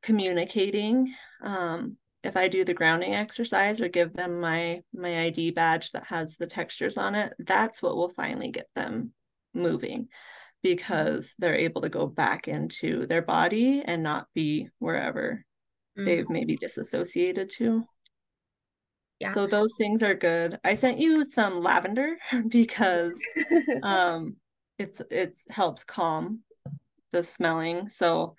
[0.02, 5.92] communicating, um, if I do the grounding exercise or give them my my ID badge
[5.92, 9.12] that has the textures on it, that's what will finally get them
[9.54, 10.08] moving
[10.62, 15.44] because they're able to go back into their body and not be wherever
[15.98, 16.04] mm.
[16.04, 17.84] they've maybe disassociated to.
[19.18, 19.30] Yeah.
[19.30, 20.58] So those things are good.
[20.62, 22.16] I sent you some lavender
[22.48, 23.20] because
[23.82, 24.36] um
[24.78, 26.40] it's it's helps calm
[27.10, 27.88] the smelling.
[27.88, 28.36] So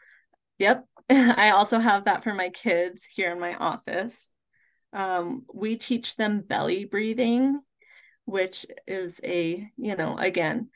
[0.58, 0.86] yep.
[1.10, 4.30] I also have that for my kids here in my office.
[4.94, 7.60] Um, we teach them belly breathing,
[8.26, 10.70] which is a, you know, again,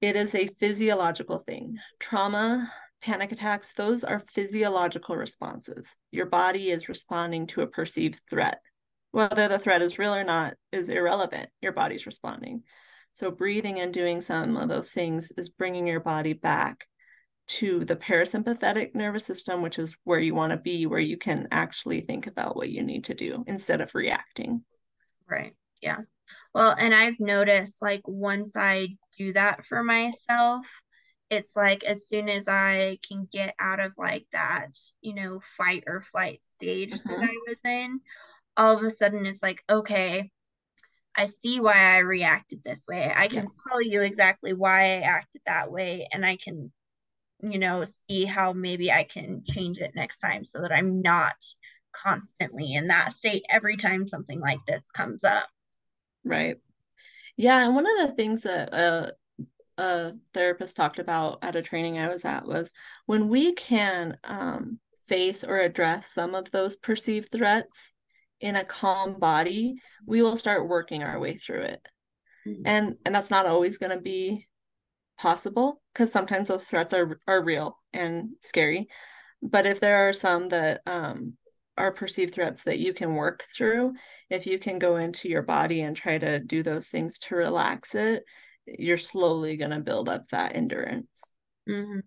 [0.00, 1.78] it is a physiological thing.
[1.98, 2.70] Trauma
[3.04, 5.94] panic attacks, those are physiological responses.
[6.10, 8.60] Your body is responding to a perceived threat.
[9.10, 11.50] Whether the threat is real or not is irrelevant.
[11.60, 12.62] Your body's responding.
[13.12, 16.86] So, breathing and doing some of those things is bringing your body back
[17.46, 21.46] to the parasympathetic nervous system, which is where you want to be, where you can
[21.50, 24.64] actually think about what you need to do instead of reacting.
[25.28, 25.52] Right.
[25.82, 25.98] Yeah.
[26.54, 30.66] Well, and I've noticed like once I do that for myself,
[31.30, 35.84] it's like as soon as I can get out of like that, you know, fight
[35.86, 37.22] or flight stage that mm-hmm.
[37.24, 38.00] I was in,
[38.56, 40.30] all of a sudden it's like, okay,
[41.16, 43.12] I see why I reacted this way.
[43.14, 43.56] I can yes.
[43.68, 46.72] tell you exactly why I acted that way, and I can,
[47.40, 51.36] you know, see how maybe I can change it next time so that I'm not
[51.92, 55.48] constantly in that state every time something like this comes up.
[56.24, 56.56] Right.
[57.36, 57.64] Yeah.
[57.64, 59.10] And one of the things that uh,
[59.78, 62.72] a therapist talked about at a training I was at was
[63.06, 67.92] when we can um, face or address some of those perceived threats
[68.40, 71.88] in a calm body, we will start working our way through it.
[72.46, 72.62] Mm-hmm.
[72.66, 74.46] And and that's not always going to be
[75.18, 78.88] possible because sometimes those threats are are real and scary.
[79.42, 81.34] But if there are some that um,
[81.76, 83.94] are perceived threats that you can work through,
[84.30, 87.94] if you can go into your body and try to do those things to relax
[87.94, 88.24] it,
[88.66, 91.34] you're slowly going to build up that endurance.
[91.68, 92.00] Mm-hmm.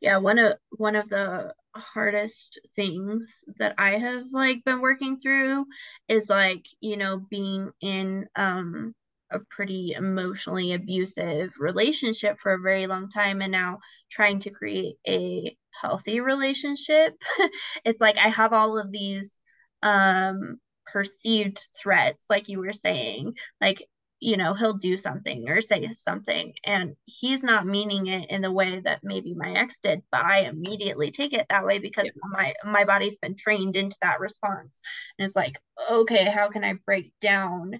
[0.00, 5.66] Yeah, one of one of the hardest things that I have like been working through
[6.08, 8.94] is like, you know, being in um
[9.30, 13.78] a pretty emotionally abusive relationship for a very long time and now
[14.10, 17.14] trying to create a healthy relationship.
[17.84, 19.38] it's like I have all of these
[19.82, 23.82] um perceived threats like you were saying like
[24.20, 28.50] you know he'll do something or say something and he's not meaning it in the
[28.50, 32.14] way that maybe my ex did but i immediately take it that way because yes.
[32.30, 34.80] my my body's been trained into that response.
[35.18, 35.58] And it's like
[35.90, 37.78] okay how can i break down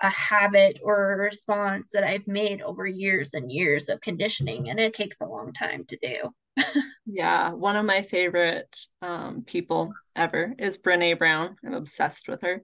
[0.00, 4.70] a habit or a response that i've made over years and years of conditioning?
[4.70, 6.64] And it takes a long time to do.
[7.10, 11.56] Yeah one of my favorite um, people ever is Brené Brown.
[11.64, 12.62] I'm obsessed with her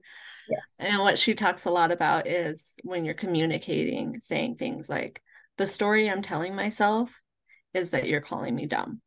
[0.49, 0.87] Yeah.
[0.87, 5.21] And what she talks a lot about is when you're communicating, saying things like,
[5.57, 7.21] the story I'm telling myself
[7.73, 9.01] is that you're calling me dumb.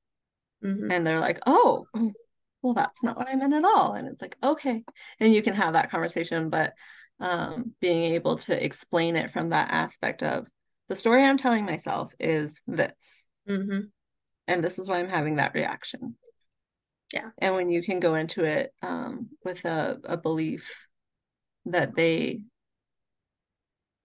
[0.65, 0.91] Mm-hmm.
[0.91, 1.87] And they're like, oh,
[2.63, 3.93] well, that's not what I meant at all.
[3.93, 4.83] And it's like, okay.
[5.21, 6.73] And you can have that conversation, but
[7.21, 10.49] um, being able to explain it from that aspect of
[10.89, 13.27] the story I'm telling myself is this.
[13.49, 13.81] Mm-hmm.
[14.47, 16.17] And this is why I'm having that reaction.
[17.13, 17.29] Yeah.
[17.39, 20.88] And when you can go into it um, with a, a belief
[21.73, 22.43] that they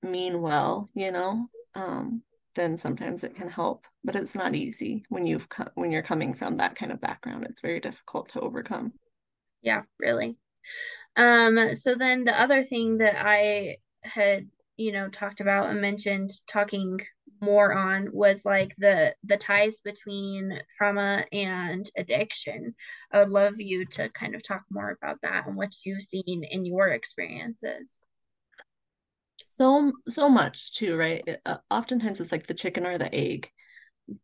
[0.02, 2.22] mean well, you know, um,
[2.56, 3.86] then sometimes it can help.
[4.04, 7.46] But it's not easy when you've come, when you're coming from that kind of background.
[7.50, 8.94] It's very difficult to overcome.
[9.62, 10.38] Yeah, really.
[11.16, 16.30] Um, so then the other thing that I had, you know, talked about and mentioned
[16.48, 17.00] talking
[17.44, 22.74] more on was like the the ties between trauma and addiction.
[23.12, 26.44] I would love you to kind of talk more about that and what you've seen
[26.44, 27.98] in your experiences
[29.46, 33.52] so so much too right uh, oftentimes it's like the chicken or the egg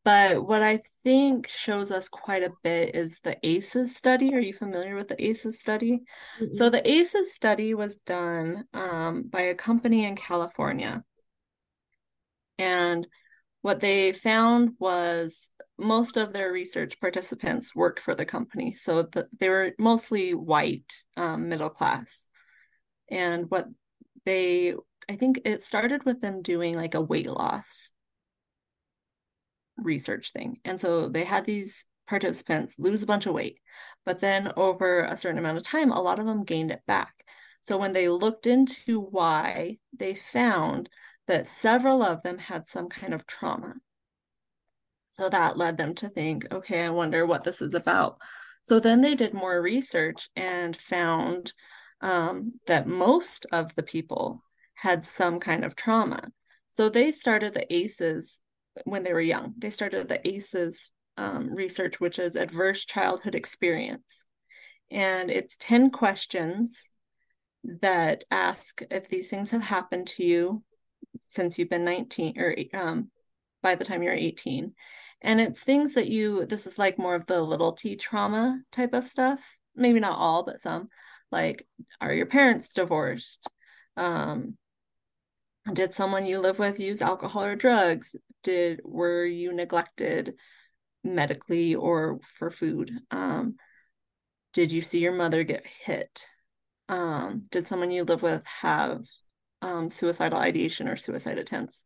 [0.03, 4.33] but what I think shows us quite a bit is the ACEs study.
[4.33, 6.01] Are you familiar with the ACEs study?
[6.39, 6.53] Mm-hmm.
[6.53, 11.03] So the ACEs study was done um, by a company in California.
[12.59, 13.07] And
[13.61, 18.75] what they found was most of their research participants worked for the company.
[18.75, 22.27] So the, they were mostly white, um, middle class.
[23.09, 23.65] And what
[24.25, 24.75] they,
[25.09, 27.93] I think it started with them doing like a weight loss
[29.77, 30.59] research thing.
[30.65, 33.59] And so they had these participants lose a bunch of weight,
[34.05, 37.13] but then over a certain amount of time, a lot of them gained it back.
[37.61, 40.89] So when they looked into why, they found
[41.29, 43.75] that several of them had some kind of trauma.
[45.11, 48.17] So that led them to think, okay, I wonder what this is about.
[48.63, 51.53] So then they did more research and found
[52.01, 56.29] um, that most of the people had some kind of trauma.
[56.71, 58.41] So they started the ACEs
[58.85, 59.53] when they were young.
[59.55, 64.25] They started the ACEs um, research, which is Adverse Childhood Experience.
[64.89, 66.89] And it's 10 questions
[67.63, 70.63] that ask if these things have happened to you
[71.27, 73.09] since you've been 19 or um,
[73.61, 74.73] by the time you're 18.
[75.21, 78.93] And it's things that you, this is like more of the little t trauma type
[78.93, 79.57] of stuff.
[79.75, 80.89] Maybe not all, but some.
[81.31, 81.67] Like,
[82.01, 83.47] are your parents divorced?
[83.97, 84.57] Um,
[85.73, 90.35] did someone you live with use alcohol or drugs did were you neglected
[91.03, 93.55] medically or for food um,
[94.53, 96.25] did you see your mother get hit
[96.87, 99.05] um, did someone you live with have
[99.61, 101.85] um, suicidal ideation or suicide attempts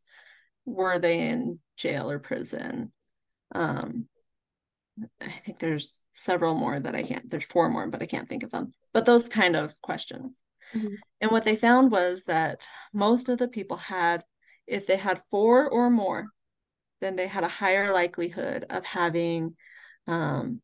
[0.65, 2.91] were they in jail or prison?
[3.53, 4.07] Um,
[5.19, 8.43] i think there's several more that i can't there's four more but i can't think
[8.43, 8.73] of them.
[8.93, 10.41] But those kind of questions.
[10.73, 10.95] Mm-hmm.
[11.21, 14.23] And what they found was that most of the people had,
[14.67, 16.27] if they had four or more,
[17.01, 19.55] then they had a higher likelihood of having
[20.07, 20.61] um,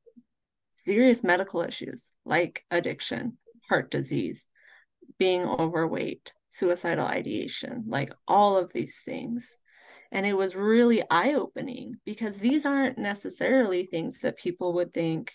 [0.72, 4.46] serious medical issues like addiction, heart disease,
[5.18, 9.56] being overweight, suicidal ideation, like all of these things.
[10.12, 15.32] And it was really eye opening because these aren't necessarily things that people would think,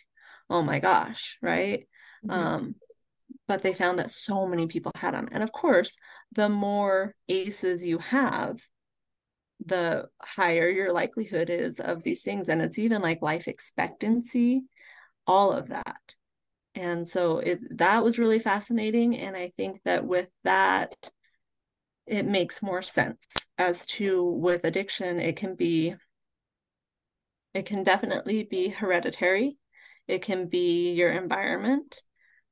[0.51, 1.87] oh my gosh, right?
[2.27, 2.31] Mm-hmm.
[2.31, 2.75] Um,
[3.47, 5.29] but they found that so many people had them.
[5.31, 5.97] And of course,
[6.33, 8.61] the more ACEs you have,
[9.65, 12.49] the higher your likelihood is of these things.
[12.49, 14.63] And it's even like life expectancy,
[15.27, 16.15] all of that.
[16.75, 19.17] And so it that was really fascinating.
[19.17, 21.11] And I think that with that,
[22.07, 25.95] it makes more sense as to with addiction, it can be,
[27.55, 29.57] it can definitely be hereditary.
[30.09, 32.03] It can be your environment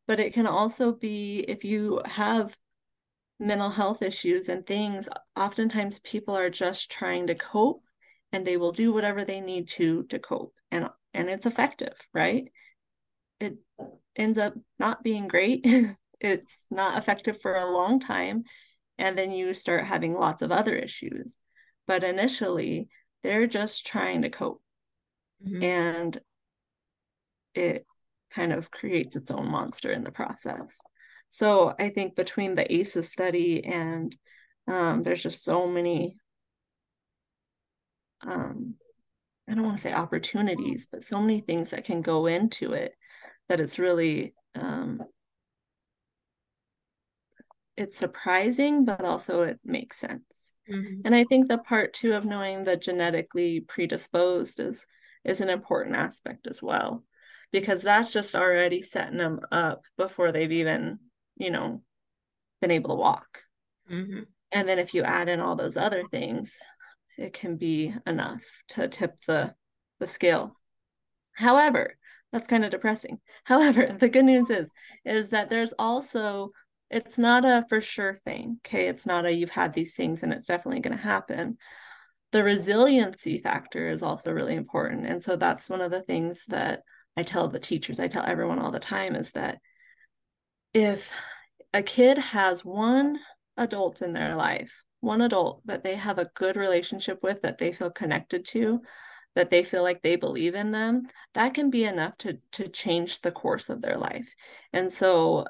[0.07, 2.57] but it can also be if you have
[3.39, 7.83] mental health issues and things oftentimes people are just trying to cope
[8.33, 12.53] and they will do whatever they need to to cope and and it's effective right
[13.41, 13.57] it
[14.17, 15.67] ends up not being great
[16.21, 18.45] it's not effective for a long time
[18.99, 21.37] and then you start having lots of other issues
[21.87, 22.89] but initially
[23.23, 24.63] they're just trying to cope
[25.45, 25.63] mm-hmm.
[25.63, 26.19] and
[27.55, 27.87] it
[28.33, 30.81] kind of creates its own monster in the process.
[31.29, 34.15] So I think between the ACEs study and
[34.69, 36.17] um, there's just so many,
[38.27, 38.75] um,
[39.49, 42.93] I don't want to say opportunities, but so many things that can go into it
[43.53, 45.03] that it's really, um,
[47.77, 50.55] it's surprising, but also it makes sense.
[50.71, 51.03] Mm-hmm.
[51.05, 54.87] And I think the part too of knowing that genetically predisposed is
[55.23, 57.05] is an important aspect as well
[57.53, 60.99] because that's just already setting them up before they've even,
[61.37, 61.83] you know,
[62.63, 63.41] been able to walk.
[63.91, 64.21] Mm-hmm.
[64.51, 66.59] And then if you add in all those other things,
[67.19, 69.55] it can be enough to tip the
[70.01, 70.57] the scale.
[71.35, 71.99] However,
[72.33, 73.21] that's kind of depressing.
[73.45, 74.73] However, the good news is
[75.05, 76.51] is that there's also
[76.91, 78.59] it's not a for sure thing.
[78.67, 81.57] Okay, it's not a you've had these things and it's definitely going to happen.
[82.33, 85.07] The resiliency factor is also really important.
[85.07, 86.83] And so that's one of the things that
[87.17, 89.59] I tell the teachers, I tell everyone all the time is that
[90.73, 91.13] if
[91.75, 93.19] a kid has one
[93.57, 97.73] adult in their life, one adult that they have a good relationship with, that they
[97.73, 98.81] feel connected to,
[99.35, 101.05] that they feel like they believe in them,
[101.35, 104.35] that can be enough to to change the course of their life.
[104.73, 105.47] And so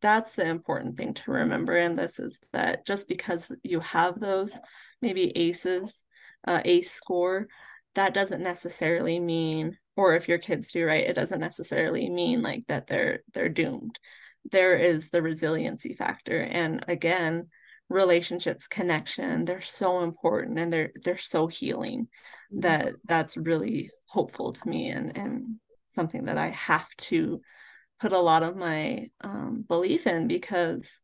[0.00, 4.58] that's the important thing to remember in this is that just because you have those
[5.00, 6.02] maybe aces,
[6.46, 7.46] uh, ace score,
[7.94, 12.64] that doesn't necessarily mean, or if your kids do right, it doesn't necessarily mean like
[12.68, 13.98] that they're they're doomed.
[14.50, 17.48] There is the resiliency factor, and again,
[17.92, 22.02] relationships connection they're so important and they're they're so healing
[22.52, 22.60] mm-hmm.
[22.60, 25.56] that that's really hopeful to me and and
[25.88, 27.40] something that i have to
[28.00, 31.00] put a lot of my um, belief in because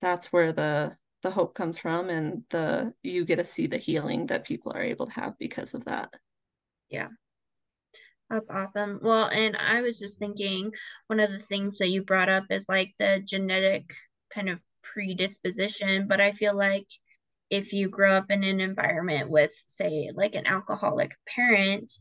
[0.00, 4.26] that's where the the hope comes from and the you get to see the healing
[4.26, 6.10] that people are able to have because of that.
[6.88, 7.08] Yeah.
[8.30, 9.00] That's awesome.
[9.02, 10.70] Well and i was just thinking
[11.08, 13.92] one of the things that you brought up is like the genetic
[14.32, 14.60] kind of
[14.92, 16.86] predisposition, but I feel like
[17.50, 21.92] if you grow up in an environment with, say, like an alcoholic parent,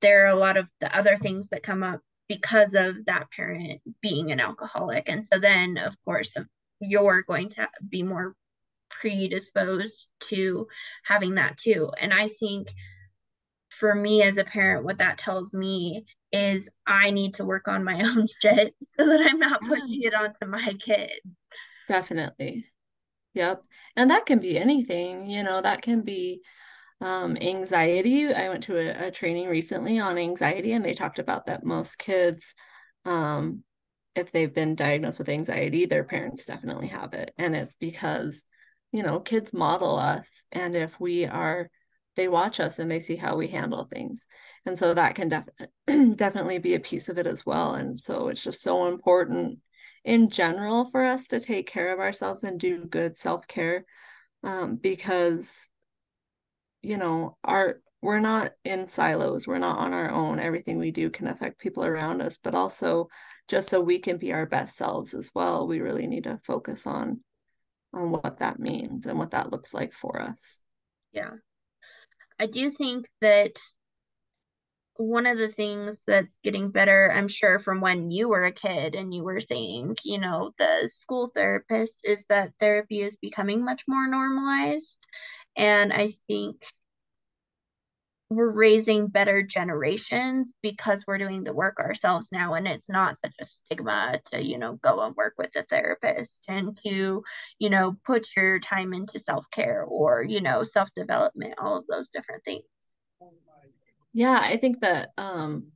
[0.00, 3.80] there are a lot of the other things that come up because of that parent
[4.00, 5.08] being an alcoholic.
[5.08, 6.48] And so then, of course, um,
[6.80, 8.34] you're going to be more
[8.90, 10.66] predisposed to
[11.04, 11.90] having that too.
[12.00, 12.68] And I think
[13.70, 17.84] for me as a parent, what that tells me is I need to work on
[17.84, 19.68] my own shit so that I'm not mm.
[19.68, 21.10] pushing it onto my kid.
[21.88, 22.66] Definitely.
[23.34, 23.62] Yep.
[23.96, 26.42] And that can be anything, you know, that can be
[27.00, 28.32] um, anxiety.
[28.32, 31.98] I went to a, a, training recently on anxiety, and they talked about that most
[31.98, 32.54] kids,
[33.04, 33.64] um,
[34.14, 37.32] if they've been diagnosed with anxiety, their parents definitely have it.
[37.38, 38.44] And it's because,
[38.92, 40.44] you know, kids model us.
[40.52, 41.70] And if we are,
[42.14, 44.26] they watch us and they see how we handle things.
[44.66, 45.48] And so that can def-
[46.16, 47.74] definitely be a piece of it as well.
[47.74, 49.60] And so it's just so important
[50.04, 53.84] in general for us to take care of ourselves and do good self-care
[54.42, 55.68] um, because
[56.82, 61.08] you know our we're not in silos we're not on our own everything we do
[61.08, 63.08] can affect people around us but also
[63.46, 66.86] just so we can be our best selves as well we really need to focus
[66.86, 67.20] on
[67.94, 70.60] on what that means and what that looks like for us.
[71.12, 71.30] Yeah.
[72.38, 73.52] I do think that
[74.96, 78.94] one of the things that's getting better, I'm sure, from when you were a kid
[78.94, 83.84] and you were seeing, you know, the school therapist, is that therapy is becoming much
[83.88, 84.98] more normalized.
[85.56, 86.62] And I think
[88.30, 93.34] we're raising better generations because we're doing the work ourselves now and it's not such
[93.40, 97.22] a stigma to you know go and work with a therapist and to
[97.58, 102.42] you know put your time into self-care or you know self-development all of those different
[102.44, 102.64] things
[104.12, 105.68] yeah, I think that um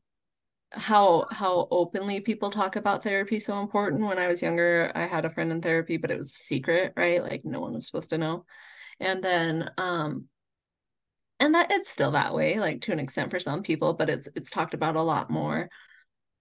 [0.72, 4.02] how how openly people talk about therapy so important.
[4.02, 7.22] When I was younger, I had a friend in therapy, but it was secret, right?
[7.22, 8.46] Like no one was supposed to know.
[9.00, 10.28] And then um
[11.40, 14.28] and that it's still that way, like to an extent for some people, but it's
[14.34, 15.68] it's talked about a lot more.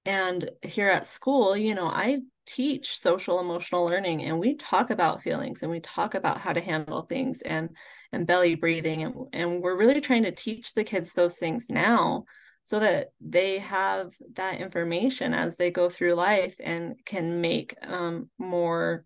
[0.06, 5.24] And here at school, you know, I teach social emotional learning and we talk about
[5.24, 7.70] feelings and we talk about how to handle things and
[8.12, 12.24] and belly breathing and, and we're really trying to teach the kids those things now
[12.64, 18.30] so that they have that information as they go through life and can make um,
[18.40, 19.06] more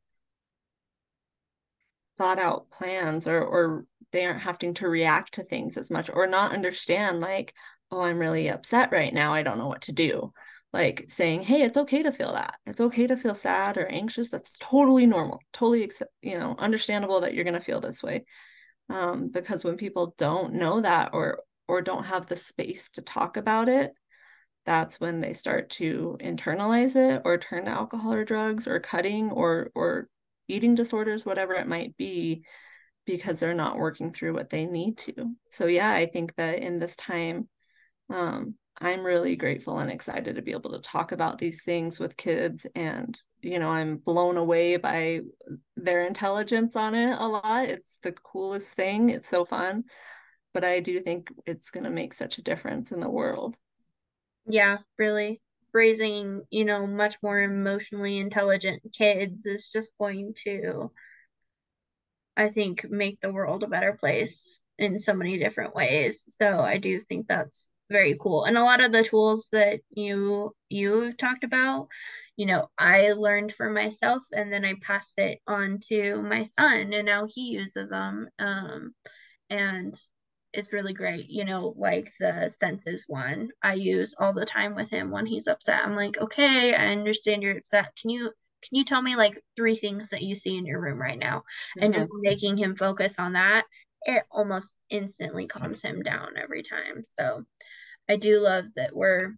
[2.17, 6.27] thought out plans or or they aren't having to react to things as much or
[6.27, 7.53] not understand like
[7.91, 9.33] oh i'm really upset right now.
[9.33, 10.33] I don't know what to do
[10.71, 12.55] like saying hey it's okay to feel that.
[12.65, 14.29] It's okay to feel sad or anxious.
[14.29, 18.25] That's totally normal totally accept, you know understandable that you're going to feel this way
[18.89, 23.37] um, because when people don't know that or or don't have the space to talk
[23.37, 23.93] about it
[24.65, 29.31] that's when they start to internalize it or turn to alcohol or drugs or cutting
[29.31, 30.07] or or
[30.47, 32.43] eating disorders whatever it might be
[33.05, 35.33] because they're not working through what they need to.
[35.51, 37.47] So yeah i think that in this time
[38.11, 42.17] um, I'm really grateful and excited to be able to talk about these things with
[42.17, 42.65] kids.
[42.75, 45.21] And, you know, I'm blown away by
[45.75, 47.65] their intelligence on it a lot.
[47.65, 49.09] It's the coolest thing.
[49.09, 49.83] It's so fun.
[50.53, 53.55] But I do think it's going to make such a difference in the world.
[54.47, 55.41] Yeah, really.
[55.73, 60.91] Raising, you know, much more emotionally intelligent kids is just going to
[62.39, 66.23] I think make the world a better place in so many different ways.
[66.41, 68.45] So I do think that's very cool.
[68.45, 71.87] And a lot of the tools that you you've talked about,
[72.37, 76.93] you know, I learned for myself and then I passed it on to my son
[76.93, 78.29] and now he uses them.
[78.37, 78.93] Um,
[79.49, 79.97] and
[80.53, 84.89] it's really great, you know, like the senses one I use all the time with
[84.89, 85.83] him when he's upset.
[85.83, 87.95] I'm like, okay, I understand you're upset.
[87.99, 88.31] Can you
[88.61, 91.39] can you tell me like three things that you see in your room right now?
[91.39, 91.85] Mm-hmm.
[91.85, 93.65] And just making him focus on that,
[94.03, 97.03] it almost instantly calms him down every time.
[97.03, 97.45] So
[98.09, 99.35] I do love that we're,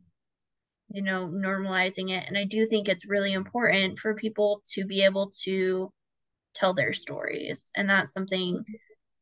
[0.90, 2.24] you know, normalizing it.
[2.28, 5.92] And I do think it's really important for people to be able to
[6.56, 7.70] tell their stories.
[7.76, 8.64] And that's something,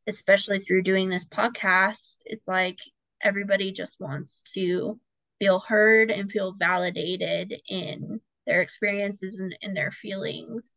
[0.08, 2.78] especially through doing this podcast, it's like
[3.22, 5.00] everybody just wants to
[5.40, 10.76] feel heard and feel validated in their experiences and in their feelings.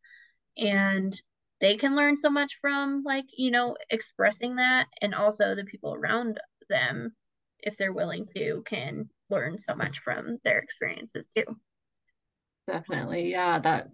[0.56, 1.20] And
[1.60, 5.94] they can learn so much from like, you know, expressing that and also the people
[5.94, 7.14] around them
[7.62, 11.44] if they're willing to, can learn so much from their experiences too.
[12.66, 13.30] Definitely.
[13.30, 13.58] Yeah.
[13.58, 13.88] That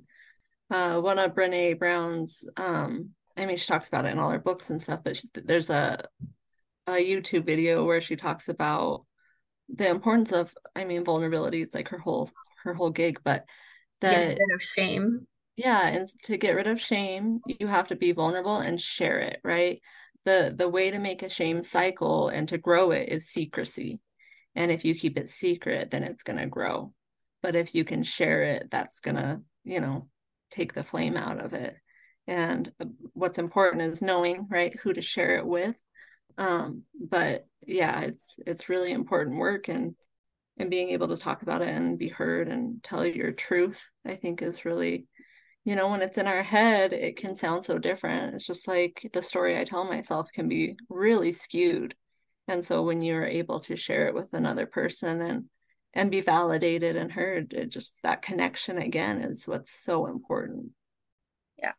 [0.71, 4.39] uh, one of Brené Brown's, um, I mean, she talks about it in all her
[4.39, 6.05] books and stuff, but she, there's a,
[6.87, 9.05] a YouTube video where she talks about
[9.69, 11.63] the importance of, I mean, vulnerability.
[11.63, 12.31] It's like her whole,
[12.65, 13.45] her whole gig, but
[14.01, 15.27] that of shame.
[15.57, 15.87] Yeah.
[15.87, 19.41] And to get rid of shame, you have to be vulnerable and share it.
[19.43, 19.81] Right
[20.29, 24.01] the the way to make a shame cycle and to grow it is secrecy.
[24.55, 26.93] And if you keep it secret then it's going to grow.
[27.43, 30.09] But if you can share it that's going to you know
[30.51, 31.77] take the flame out of it.
[32.27, 32.71] And
[33.15, 35.75] what's important is knowing right who to share it with.
[36.37, 39.95] Um but yeah it's it's really important work and
[40.59, 44.15] and being able to talk about it and be heard and tell your truth i
[44.17, 45.07] think is really
[45.69, 48.35] you know, when it's in our head, it can sound so different.
[48.35, 51.95] It's just like the story I tell myself can be really skewed.
[52.49, 55.45] And so when you're able to share it with another person and
[55.93, 60.71] and be validated and heard, it just that connection again is what's so important.
[61.59, 61.73] Yeah.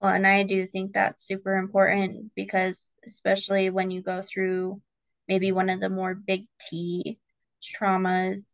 [0.00, 4.80] Well, and I do think that's super important because especially when you go through
[5.26, 7.18] maybe one of the more big T
[7.60, 8.44] traumas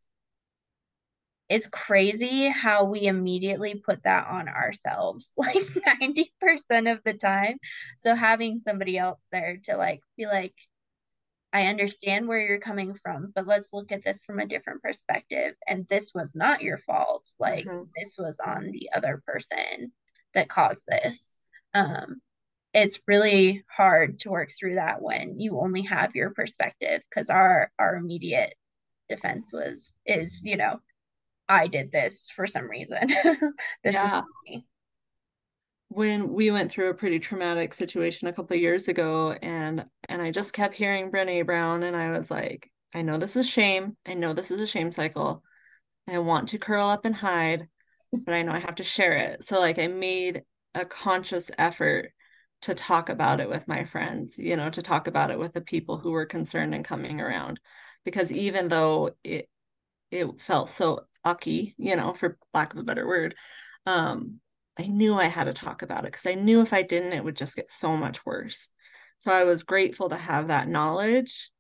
[1.50, 7.58] it's crazy how we immediately put that on ourselves like 90% of the time.
[7.96, 10.54] So having somebody else there to like be like
[11.52, 15.56] i understand where you're coming from but let's look at this from a different perspective
[15.66, 17.26] and this was not your fault.
[17.40, 17.82] Like mm-hmm.
[17.96, 19.90] this was on the other person
[20.34, 21.40] that caused this.
[21.74, 22.20] Um
[22.72, 27.72] it's really hard to work through that when you only have your perspective because our
[27.80, 28.54] our immediate
[29.08, 30.78] defense was is you know
[31.50, 33.08] I did this for some reason.
[33.84, 34.22] this yeah.
[35.88, 40.22] When we went through a pretty traumatic situation a couple of years ago and and
[40.22, 43.96] I just kept hearing Brené Brown and I was like, I know this is shame.
[44.06, 45.42] I know this is a shame cycle.
[46.08, 47.66] I want to curl up and hide,
[48.12, 49.42] but I know I have to share it.
[49.42, 50.44] So like I made
[50.76, 52.12] a conscious effort
[52.62, 55.60] to talk about it with my friends, you know, to talk about it with the
[55.60, 57.58] people who were concerned and coming around.
[58.04, 59.48] Because even though it
[60.12, 63.34] it felt so ucky, you know, for lack of a better word,
[63.86, 64.40] um,
[64.78, 67.24] I knew I had to talk about it because I knew if I didn't, it
[67.24, 68.70] would just get so much worse.
[69.18, 71.50] So I was grateful to have that knowledge.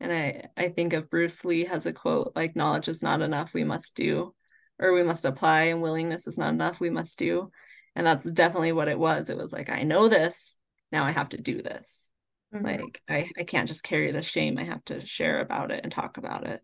[0.00, 3.52] And I, I think of Bruce Lee has a quote like, knowledge is not enough,
[3.52, 4.34] we must do,
[4.78, 7.50] or we must apply, and willingness is not enough, we must do.
[7.94, 9.28] And that's definitely what it was.
[9.28, 10.56] It was like, I know this,
[10.90, 12.10] now I have to do this.
[12.54, 12.64] Mm-hmm.
[12.64, 15.92] Like, I, I can't just carry the shame, I have to share about it and
[15.92, 16.62] talk about it.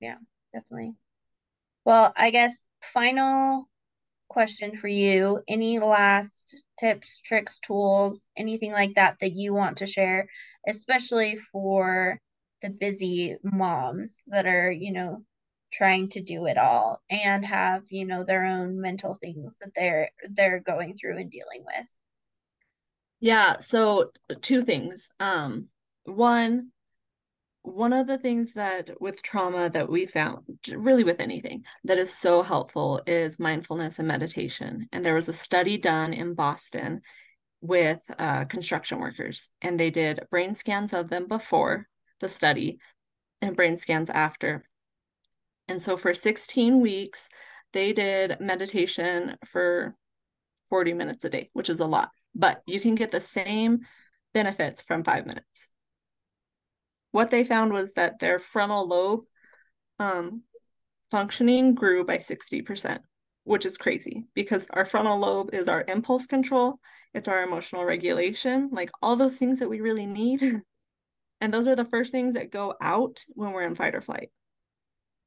[0.00, 0.16] Yeah,
[0.52, 0.92] definitely.
[1.88, 3.66] Well, I guess final
[4.28, 5.42] question for you.
[5.48, 10.28] Any last tips, tricks, tools, anything like that that you want to share,
[10.68, 12.20] especially for
[12.60, 15.24] the busy moms that are, you know,
[15.72, 20.10] trying to do it all and have, you know, their own mental things that they're
[20.28, 21.96] they're going through and dealing with.
[23.20, 24.12] Yeah, so
[24.42, 25.10] two things.
[25.20, 25.68] Um
[26.04, 26.72] one
[27.74, 32.12] one of the things that with trauma that we found really with anything that is
[32.12, 34.88] so helpful is mindfulness and meditation.
[34.92, 37.02] And there was a study done in boston
[37.60, 41.88] with uh, construction workers and they did brain scans of them before
[42.20, 42.78] the study
[43.42, 44.64] and brain scans after.
[45.68, 47.28] And so for 16 weeks
[47.72, 49.94] they did meditation for
[50.70, 53.80] 40 minutes a day which is a lot but you can get the same
[54.32, 55.70] benefits from five minutes
[57.10, 59.24] what they found was that their frontal lobe
[59.98, 60.42] um,
[61.10, 63.00] functioning grew by 60%.
[63.44, 66.78] which is crazy because our frontal lobe is our impulse control,
[67.14, 70.62] it's our emotional regulation, like all those things that we really need.
[71.40, 74.30] And those are the first things that go out when we're in fight or flight.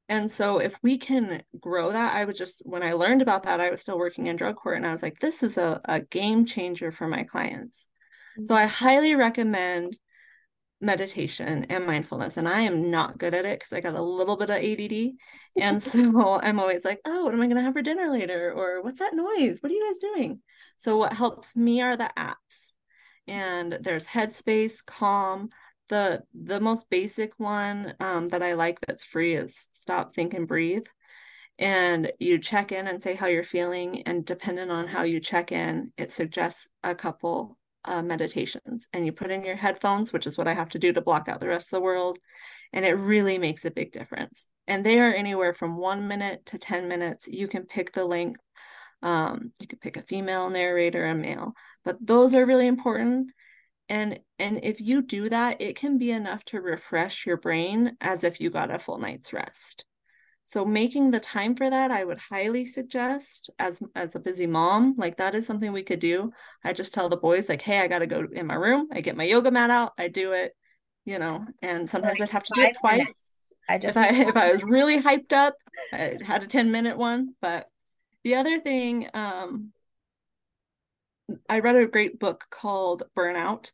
[0.10, 3.62] And so if we can grow that, I was just when I learned about that,
[3.62, 6.02] I was still working in drug court and I was like, this is a, a
[6.02, 7.88] game changer for my clients.
[8.34, 8.44] Mm-hmm.
[8.44, 9.98] So I highly recommend
[10.82, 12.38] meditation and mindfulness.
[12.38, 15.12] And I am not good at it because I got a little bit of ADD.
[15.56, 18.52] And so I'm always like, oh, what am I going to have for dinner later?
[18.52, 19.60] Or what's that noise?
[19.62, 20.42] What are you guys doing?
[20.78, 22.74] So what helps me are the apps.
[23.28, 25.50] And there's Headspace, Calm,
[25.92, 30.48] the the most basic one um, that I like that's free is Stop, Think, and
[30.48, 30.88] Breathe.
[31.60, 35.52] And you check in and say how you're feeling, and depending on how you check
[35.52, 38.88] in, it suggests a couple uh, meditations.
[38.94, 41.28] And you put in your headphones, which is what I have to do to block
[41.28, 42.18] out the rest of the world,
[42.74, 44.46] and it really makes a big difference.
[44.68, 47.28] And they are anywhere from one minute to ten minutes.
[47.28, 48.42] You can pick the length.
[49.02, 51.54] Um, you could pick a female narrator, a male,
[51.84, 53.32] but those are really important
[53.92, 58.24] and and if you do that it can be enough to refresh your brain as
[58.24, 59.86] if you got a full night's rest
[60.52, 64.96] so making the time for that i would highly suggest as as a busy mom
[64.98, 66.32] like that is something we could do.
[66.64, 68.88] I just tell the boys like hey i got to go in my room.
[68.92, 69.94] I get my yoga mat out.
[69.98, 70.54] I do it
[71.06, 73.34] you know and sometimes like i'd have to do it twice minutes.
[73.68, 75.56] i just if i if i was really hyped up
[75.92, 77.34] i had a 10 minute one.
[77.42, 77.68] But
[78.24, 79.72] the other thing um
[81.48, 83.72] I read a great book called Burnout.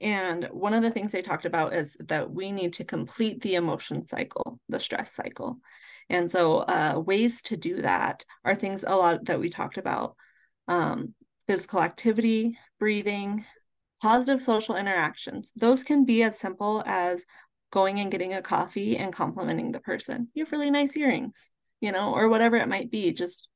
[0.00, 3.56] And one of the things they talked about is that we need to complete the
[3.56, 5.58] emotion cycle, the stress cycle.
[6.10, 10.16] And so, uh, ways to do that are things a lot that we talked about
[10.66, 11.14] um,
[11.46, 13.44] physical activity, breathing,
[14.02, 15.52] positive social interactions.
[15.56, 17.26] Those can be as simple as
[17.70, 20.28] going and getting a coffee and complimenting the person.
[20.34, 21.50] You have really nice earrings,
[21.80, 23.12] you know, or whatever it might be.
[23.12, 23.48] Just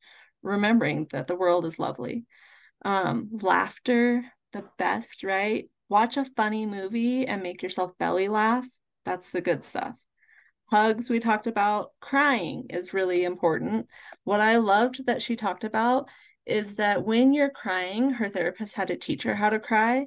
[0.42, 2.26] remembering that the world is lovely.
[2.84, 5.68] Um, laughter, the best, right?
[5.92, 8.66] watch a funny movie and make yourself belly laugh.
[9.04, 10.00] That's the good stuff.
[10.72, 11.90] Hugs, we talked about.
[12.00, 13.88] Crying is really important.
[14.24, 16.08] What I loved that she talked about
[16.46, 20.06] is that when you're crying, her therapist had to teach her how to cry.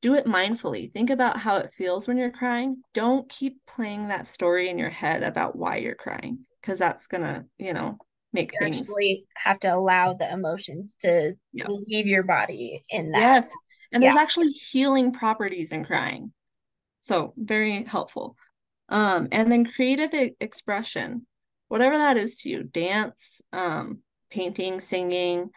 [0.00, 0.92] Do it mindfully.
[0.92, 2.82] Think about how it feels when you're crying.
[2.92, 7.22] Don't keep playing that story in your head about why you're crying because that's going
[7.22, 7.98] to, you know,
[8.32, 11.68] make you things actually have to allow the emotions to yep.
[11.86, 13.20] leave your body in that.
[13.20, 13.52] Yes.
[13.92, 16.32] And there's actually healing properties in crying.
[16.98, 18.36] So, very helpful.
[18.92, 21.26] Um, and then creative expression,
[21.68, 25.48] whatever that is to you dance, um, painting, singing,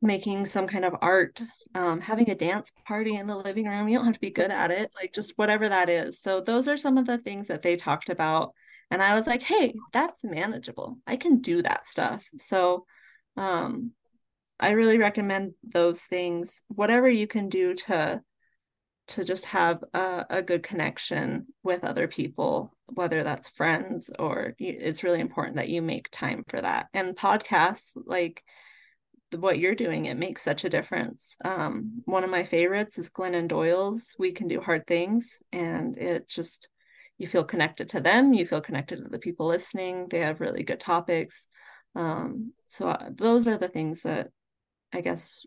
[0.00, 1.42] making some kind of art,
[1.74, 3.88] um, having a dance party in the living room.
[3.88, 6.20] You don't have to be good at it, like just whatever that is.
[6.20, 8.52] So, those are some of the things that they talked about.
[8.92, 10.98] And I was like, hey, that's manageable.
[11.04, 12.24] I can do that stuff.
[12.38, 12.86] So,
[13.36, 13.90] um,
[14.60, 16.62] I really recommend those things.
[16.68, 18.22] Whatever you can do to
[19.08, 25.02] to just have a, a good connection with other people, whether that's friends or it's
[25.02, 26.88] really important that you make time for that.
[26.94, 28.42] And podcasts, like
[29.36, 31.36] what you're doing, it makes such a difference.
[31.44, 35.42] Um, one of my favorites is Glennon Doyle's We Can Do Hard Things.
[35.52, 36.68] And it just,
[37.18, 40.06] you feel connected to them, you feel connected to the people listening.
[40.08, 41.48] They have really good topics.
[41.94, 44.30] Um, so uh, those are the things that
[44.92, 45.46] I guess,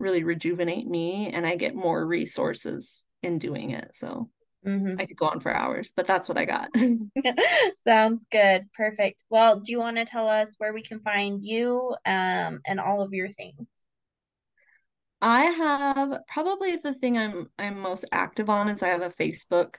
[0.00, 3.94] really rejuvenate me and I get more resources in doing it.
[3.94, 4.30] So
[4.66, 4.96] mm-hmm.
[4.98, 6.70] I could go on for hours, but that's what I got.
[7.86, 8.66] Sounds good.
[8.74, 9.24] Perfect.
[9.30, 13.02] Well, do you want to tell us where we can find you um, and all
[13.02, 13.66] of your things?
[15.22, 19.74] I have probably the thing I'm I'm most active on is I have a Facebook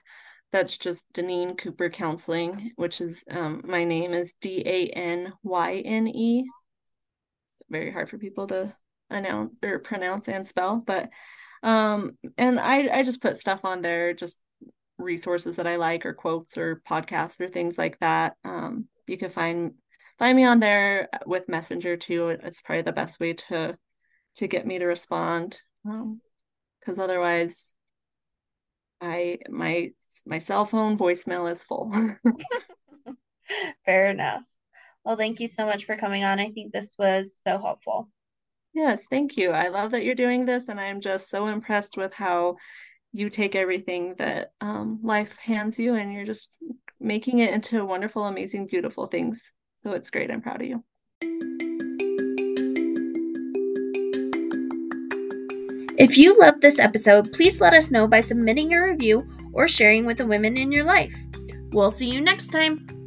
[0.52, 5.82] that's just Danyne Cooper Counseling, which is um, my name is D A N Y
[5.84, 6.44] N E
[7.72, 8.72] very hard for people to
[9.12, 11.10] announce or pronounce and spell but
[11.62, 14.40] um and i i just put stuff on there just
[14.98, 19.30] resources that i like or quotes or podcasts or things like that um you can
[19.30, 19.72] find
[20.18, 23.76] find me on there with messenger too it's probably the best way to
[24.36, 26.20] to get me to respond um
[26.80, 27.74] because otherwise
[29.00, 29.90] i my
[30.26, 31.92] my cell phone voicemail is full
[33.84, 34.42] fair enough
[35.04, 36.38] well, thank you so much for coming on.
[36.38, 38.08] I think this was so helpful.
[38.74, 39.50] Yes, thank you.
[39.50, 42.56] I love that you're doing this, and I'm just so impressed with how
[43.12, 46.54] you take everything that um, life hands you and you're just
[46.98, 49.52] making it into wonderful, amazing, beautiful things.
[49.78, 50.30] So it's great.
[50.30, 50.84] I'm proud of you.
[55.98, 60.06] If you loved this episode, please let us know by submitting a review or sharing
[60.06, 61.14] with the women in your life.
[61.72, 63.01] We'll see you next time.